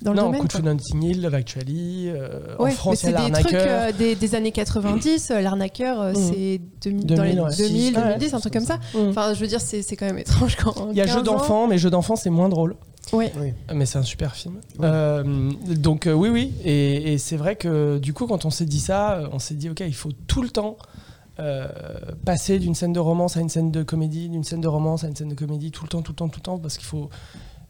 [0.04, 0.42] dans le non, domaine.
[0.42, 4.14] coup de foudre Notting Hill, Love Actually, euh, en Ouais, France, c'est des trucs des,
[4.16, 5.32] des années 90.
[5.32, 6.16] euh, L'arnaqueur, Mm.
[6.16, 7.56] c'est 2000, dans les 2000, ouais.
[7.58, 8.04] 2000, Ouais.
[8.04, 8.78] 2010, un truc comme ça.
[8.94, 9.10] Mm.
[9.10, 10.90] Enfin, je veux dire, c'est quand même étrange quand.
[10.92, 12.76] Il y a 15 Jeu ans- d'enfant, mais Jeu d'enfant, c'est moins drôle.
[13.14, 13.32] Ouais.
[13.74, 14.56] Mais c'est un super film.
[14.82, 16.54] Euh, donc euh, oui, oui.
[16.64, 19.56] Et, et c'est vrai que du coup, quand on s'est dit ça, euh, on s'est
[19.56, 20.78] dit, OK, il faut tout le temps
[21.40, 21.68] euh,
[22.26, 25.08] passer d'une scène de romance à une scène de comédie, d'une scène de romance à
[25.08, 26.88] une scène de comédie, tout le temps, tout le temps, tout le temps, parce qu'il
[26.88, 27.10] faut,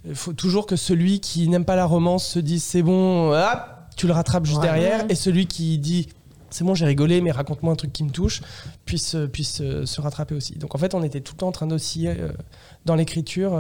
[0.08, 3.60] il faut toujours que celui qui n'aime pas la romance se dise, c'est bon, hop,
[3.98, 4.64] tu le rattrapes juste Ouais.
[4.68, 5.08] derrière, Ouais.
[5.12, 6.08] et celui qui dit,
[6.50, 8.42] c'est bon, j'ai rigolé, mais raconte-moi un truc qui me touche,
[8.86, 10.56] puisse, euh, puisse euh, se rattraper aussi.
[10.58, 12.30] Donc en fait, on était tout le temps en train d'osciller euh,
[12.86, 13.60] dans l'écriture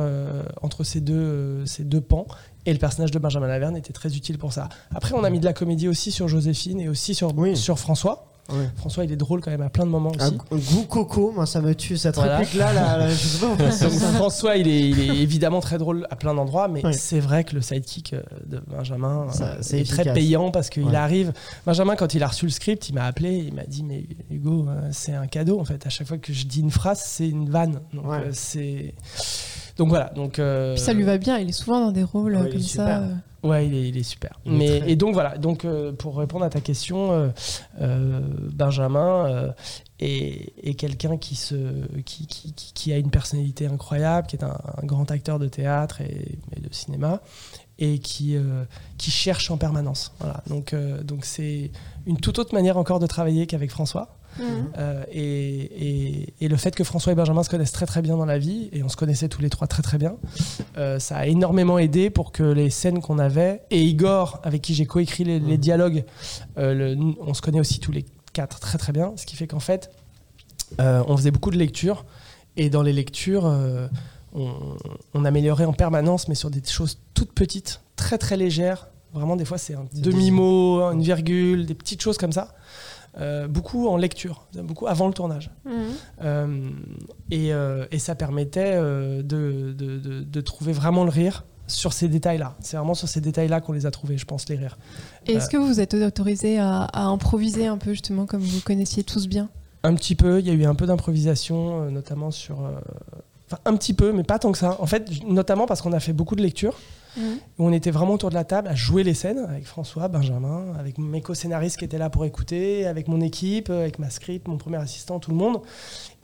[0.61, 2.27] entre ces deux, ces deux pans.
[2.65, 4.69] Et le personnage de Benjamin Laverne était très utile pour ça.
[4.93, 7.55] Après, on a mis de la comédie aussi sur Joséphine et aussi sur, Oui.
[7.55, 8.31] sur François.
[8.49, 8.69] Ouais.
[8.77, 10.37] François, il est drôle quand même à plein de moments Un aussi.
[10.37, 12.37] goût- goût coco, moi ça me tue cette Voilà.
[12.37, 12.71] réplique-là.
[12.73, 14.11] Là, là, je sais pas pourquoi c'est Donc, ça.
[14.13, 16.93] François, il est, il est évidemment très drôle à plein d'endroits, mais Ouais.
[16.93, 20.69] c'est vrai que le sidekick euh, de Benjamin Ça, euh, c'est est très payant parce
[20.69, 20.95] qu'il Ouais.
[20.95, 21.33] arrive.
[21.65, 24.65] Benjamin, quand il a reçu le script, il m'a appelé, il m'a dit Mais Hugo,
[24.69, 25.85] euh, c'est un cadeau en fait.
[25.85, 27.81] À chaque fois que je dis une phrase, c'est une vanne.
[27.93, 28.17] Donc, Ouais.
[28.17, 28.93] euh, c'est.
[29.77, 30.05] Donc voilà.
[30.15, 32.49] Donc, euh, Puis ça lui va bien, il est souvent dans des rôles euh, Ouais,
[32.49, 32.85] comme super.
[32.87, 32.97] ça.
[32.99, 33.13] euh.
[33.43, 34.39] Ouais, il est, il est super.
[34.45, 37.29] Il est Mais, très- Et donc voilà, donc, euh, pour répondre à ta question, euh,
[37.81, 38.19] euh,
[38.51, 39.51] Benjamin euh,
[39.99, 41.55] est, est quelqu'un qui, se,
[42.05, 45.47] qui, qui, qui- qui a une personnalité incroyable, qui est un, un grand acteur de
[45.47, 47.21] théâtre et, et de cinéma,
[47.79, 48.63] et qui, euh,
[48.97, 50.11] qui cherche en permanence.
[50.19, 50.43] Voilà.
[50.49, 51.69] Donc euh, donc c'est
[52.07, 54.17] une toute autre manière encore de travailler qu'avec François.
[54.77, 58.17] Euh, et, et- et le fait que François et Benjamin se connaissent très très bien
[58.17, 60.15] dans la vie, et on se connaissait tous les trois très très bien,
[60.77, 64.73] euh, ça a énormément aidé pour que les scènes qu'on avait, et Igor, avec qui
[64.73, 66.03] j'ai coécrit les, les dialogues,
[66.57, 69.47] euh, le- on se connaît aussi tous les quatre très très bien, ce qui fait
[69.47, 69.89] qu'en fait,
[70.79, 72.05] on faisait beaucoup de lectures,
[72.55, 73.45] et dans les lectures,
[74.33, 74.51] on,
[75.13, 78.87] on améliorait en permanence, mais sur des choses toutes petites, très très légères.
[79.13, 82.53] Vraiment, des fois, c'est un demi-mot, une virgule, des petites choses comme ça.
[83.19, 85.49] Euh, beaucoup en lecture, beaucoup avant le tournage.
[85.65, 85.73] Mhm.
[86.23, 86.69] Euh,
[87.31, 92.07] et, euh, et ça permettait de, de- de- de trouver vraiment le rire sur ces
[92.07, 92.55] détails-là.
[92.59, 94.77] C'est vraiment sur ces détails-là qu'on les a trouvés, je pense, les rires.
[95.25, 99.27] Est-ce que vous êtes autorisé à, à improviser un peu, justement, comme vous connaissiez tous
[99.27, 99.49] bien?
[99.83, 102.59] Un petit peu, il y a eu un peu d'improvisation, notamment sur...
[103.49, 104.75] Enfin, un petit peu, mais pas tant que ça.
[104.79, 106.75] En fait, notamment parce qu'on a fait beaucoup de lectures,
[107.17, 110.73] où on était vraiment autour de la table à jouer les scènes avec François, Benjamin,
[110.79, 114.47] avec mes co-scénaristes qui étaient là pour écouter, avec mon équipe, euh, avec ma script,
[114.47, 115.61] mon premier assistant, tout le monde.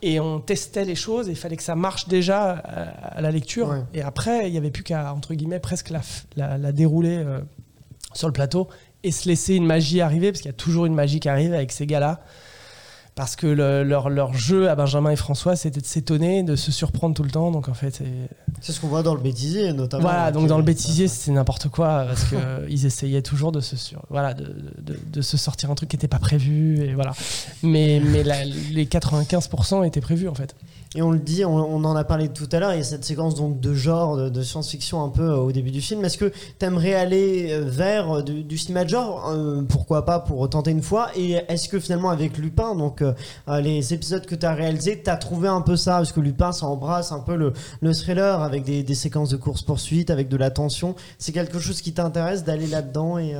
[0.02, 3.32] Et on testait les choses et il fallait que ça marche déjà à, à la
[3.32, 3.70] lecture.
[3.70, 3.82] Ouais.
[3.94, 7.18] Et après, il n'y avait plus qu'à, entre guillemets, presque la, f- la, la dérouler
[7.18, 7.40] euh,
[8.14, 8.68] sur le plateau
[9.04, 11.54] et se laisser une magie arriver, parce qu'il y a toujours une magie qui arrive
[11.54, 12.22] avec ces gars-là.
[13.16, 16.72] Parce que le- leur, leur jeu à Benjamin et François, c'était de s'étonner, de se
[16.72, 17.52] surprendre tout le temps.
[17.52, 17.92] Donc en fait,
[18.62, 20.02] c'est- ce qu'on voit dans le bêtisier notamment.
[20.04, 23.76] voilà, donc dans le bêtisier, c'est n'importe quoi parce que euh, essayaient toujours de se
[23.76, 24.46] sur, voilà, de,
[24.82, 27.12] de- de se sortir un truc qui n'était pas prévu et voilà.
[27.62, 30.56] Mais mais la- les 95% étaient prévus en fait.
[30.96, 33.04] Et on le dit, on, en a parlé tout à l'heure, il y a cette
[33.04, 36.06] séquence donc de genre, de, science-fiction un peu euh, au début du film.
[36.06, 39.34] Est-ce que tu aimerais aller euh, vers euh, du, du cinéma de genre
[39.70, 41.10] Pourquoi pas pour tenter une fois?
[41.16, 43.04] Et est-ce que finalement avec Lupin, donc
[43.48, 45.94] les épisodes que tu as réalisés, tu as trouvé un peu ça?
[45.94, 50.12] Parce que Lupin, ça embrasse un peu le, le thriller avec des, séquences de course-poursuite,
[50.12, 50.96] avec de la tension.
[51.18, 53.36] C'est quelque chose qui t'intéresse d'aller là-dedans et,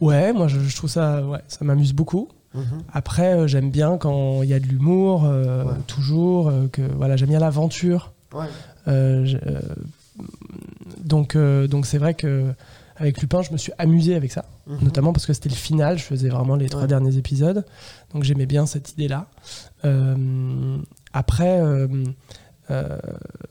[0.00, 2.28] Ouais, moi je, je trouve ça, ouais, ça m'amuse beaucoup.
[2.54, 2.82] Mhm.
[2.92, 5.72] Après, euh, j'aime bien quand il y a de l'humour, euh, Ouais.
[5.86, 8.12] toujours, euh, que voilà, j'aime bien l'aventure.
[8.34, 8.46] Ouais.
[11.04, 12.52] Donc, donc c'est vrai que
[12.96, 14.78] avec Lupin, je me suis amusé avec ça, Mhm.
[14.82, 15.98] notamment parce que c'était le final.
[15.98, 17.64] Je faisais vraiment les trois derniers épisodes,
[18.14, 19.26] donc j'aimais bien cette idée-là.
[19.84, 20.76] Euh,
[21.12, 21.88] après, euh,
[22.70, 22.96] euh,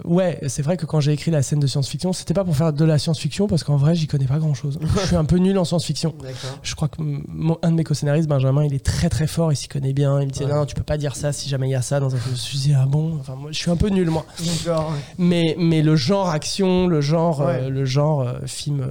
[0.06, 2.72] ouais, c'est vrai que quand j'ai écrit la scène de science-fiction, c'était pas pour faire
[2.74, 4.80] de la science-fiction parce qu'en vrai, j'y connais pas grand-chose.
[5.02, 6.16] je suis un peu nul en science-fiction.
[6.64, 9.56] Je crois que mon- un de mes co-scénaristes, Benjamin, il est très très fort, il
[9.56, 10.22] s'y connaît bien.
[10.22, 10.54] Il me Ouais.
[10.54, 12.24] non, tu peux pas dire ça si jamais il y a ça dans un film.
[12.28, 14.26] Je me suis dit ah bon, enfin moi je suis un peu nul moi.
[14.40, 14.74] Ouais.
[15.18, 17.64] Mais mais le genre action, le genre Ouais.
[17.64, 18.88] euh, le genre euh, film,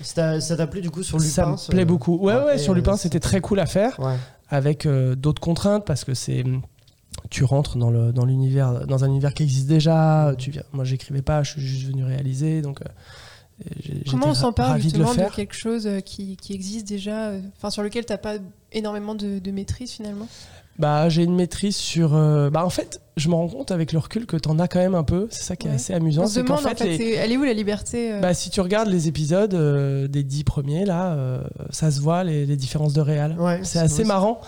[0.00, 2.16] Ça t'a- plu du coup sur Lupin ça me plaît beaucoup.
[2.18, 3.98] Ouais ouais, sur Lupin c'était très cool à faire
[4.48, 4.86] avec
[5.16, 6.44] d'autres contraintes parce que c'est
[7.32, 10.34] tu rentres dans le dans l'univers dans un univers qui existe déjà.
[10.38, 12.80] Tu viens, moi j'écrivais pas, je suis juste venu réaliser donc.
[12.82, 12.84] euh,
[13.80, 17.40] j'ai- Comment on s'empare de justement de, quelque chose euh, qui, qui existe déjà, euh,
[17.56, 18.34] enfin sur lequel t'as pas
[18.72, 20.28] énormément de, de maîtrise finalement?
[20.78, 22.14] Bah, j'ai une maîtrise sur.
[22.14, 24.78] euh, Bah, en fait, je me rends compte avec le recul que t'en as quand
[24.78, 25.28] même un peu.
[25.30, 25.76] C'est ça qui est Ouais.
[25.76, 26.22] assez amusant.
[26.22, 28.12] On se C'est qu'en demande en fait, fait, les- c'est- elle est où la liberté
[28.14, 32.00] euh, Bah, si tu regardes les épisodes euh, des dix premiers, là, euh, ça se
[32.00, 33.36] voit les, les différences de réal.
[33.38, 34.40] Ouais, c'est assez marrant.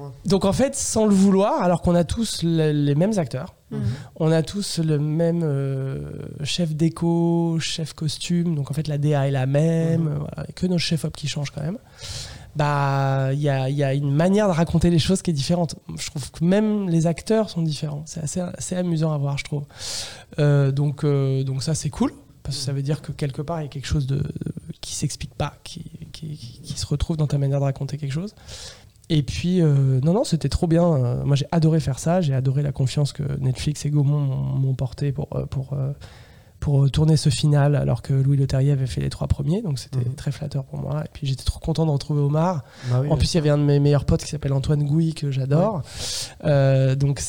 [0.00, 0.08] Ouais.
[0.26, 3.80] Donc en fait, sans le vouloir, alors qu'on a tous le- les mêmes acteurs, mhm.
[4.16, 6.00] on a tous le même euh,
[6.42, 10.08] chef déco, chef costume, donc en fait la DA est la même, Mhm.
[10.08, 11.78] euh, voilà, que nos chefs op qui changent quand même.
[12.56, 15.76] Bah, il y a, y a une manière de raconter les choses qui est différente.
[15.96, 18.02] Je trouve que même les acteurs sont différents.
[18.06, 19.64] C'est assez, amusant à voir, je trouve.
[20.38, 22.12] Euh, donc, euh, donc ça, c'est cool.
[22.42, 24.32] Parce que ça veut dire que quelque part, il y a quelque chose de, de-
[24.80, 28.34] qui s'explique pas, qui, qui, se retrouve dans ta manière de raconter quelque chose.
[29.10, 31.22] Et puis, euh, non, non, c'était trop bien.
[31.24, 32.20] Moi, j'ai adoré faire ça.
[32.20, 35.76] J'ai adoré la confiance que Netflix et Gaumont m'ont porté pour, pour,
[36.60, 39.62] pour euh, tourner ce final, alors que Louis Leterrier avait fait les trois premiers.
[39.62, 40.14] Donc, c'était Mhm.
[40.16, 41.02] très flatteur pour moi.
[41.04, 42.64] Et puis, j'étais trop content de retrouver Omar.
[42.90, 44.82] Bah oui, en plus, il y avait un de mes meilleurs potes qui s'appelle Antoine
[44.84, 45.82] Gouy, que j'adore.
[46.44, 47.20] Euh, donc,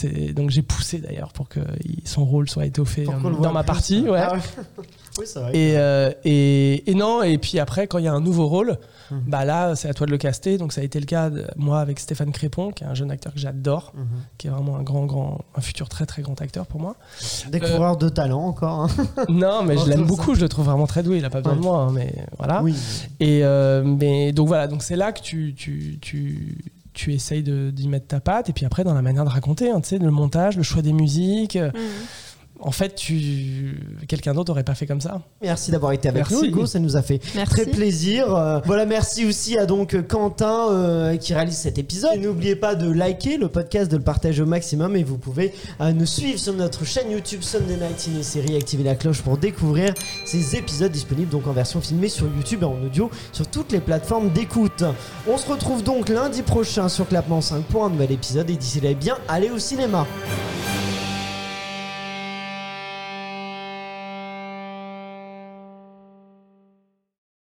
[0.49, 1.59] j'ai poussé d'ailleurs pour que
[2.05, 4.01] son rôle soit étoffé dans ma partie.
[4.09, 4.19] Ouais.
[4.21, 4.39] Ah ouais.
[5.19, 5.51] oui, c'est vrai.
[5.55, 8.77] Et, euh, et, et non, et puis après, quand il y a un nouveau rôle,
[9.11, 9.21] Mhm.
[9.27, 10.57] bah là, c'est à toi de le caster.
[10.59, 13.09] Donc ça a été le cas, de, moi, avec Stéphane Crépon, qui est un jeune
[13.09, 14.03] acteur que j'adore, Mhm.
[14.37, 16.95] qui est vraiment un grand, grand, un futur très, très grand acteur pour moi.
[17.51, 18.81] Découvreur de talent encore.
[18.81, 18.87] hein.
[19.29, 21.53] non, mais je l'aime beaucoup, je le trouve vraiment très doué, il a pas besoin
[21.53, 21.59] Ouais.
[21.59, 22.61] de moi, hein, mais voilà.
[22.61, 22.75] Oui.
[23.19, 26.57] Et euh, mais donc voilà, donc c'est là que tu, tu, tu,
[26.93, 29.81] tu essayes d'y mettre ta patte, et puis après, dans la manière de raconter, hein,
[29.81, 31.55] tu sais, le montage, le choix des musiques.
[31.55, 31.81] euh, Mhm.
[32.61, 35.21] En fait, tu quelqu'un d'autre n'aurait pas fait comme ça.
[35.41, 36.35] Merci d'avoir été avec Merci.
[36.35, 36.65] nous, Hugo.
[36.65, 37.53] Ça nous a fait Merci.
[37.53, 38.35] très plaisir.
[38.35, 42.19] Euh, voilà, merci aussi à donc Quentin euh, qui réalise cet épisode.
[42.19, 44.95] N'oubliez pas de liker le podcast, de le partager au maximum.
[44.97, 48.57] Et vous pouvez euh, nous suivre sur notre chaîne YouTube Sunday Night Ciné Série.
[48.57, 49.93] Activez la cloche pour découvrir
[50.25, 53.79] ces épisodes disponibles donc en version filmée sur YouTube et en audio sur toutes les
[53.79, 54.83] plateformes d'écoute.
[55.27, 58.49] On se retrouve donc lundi prochain sur Clapement 5 pour un nouvel épisode.
[58.49, 60.05] Et d'ici là, eh bien, allez au cinéma.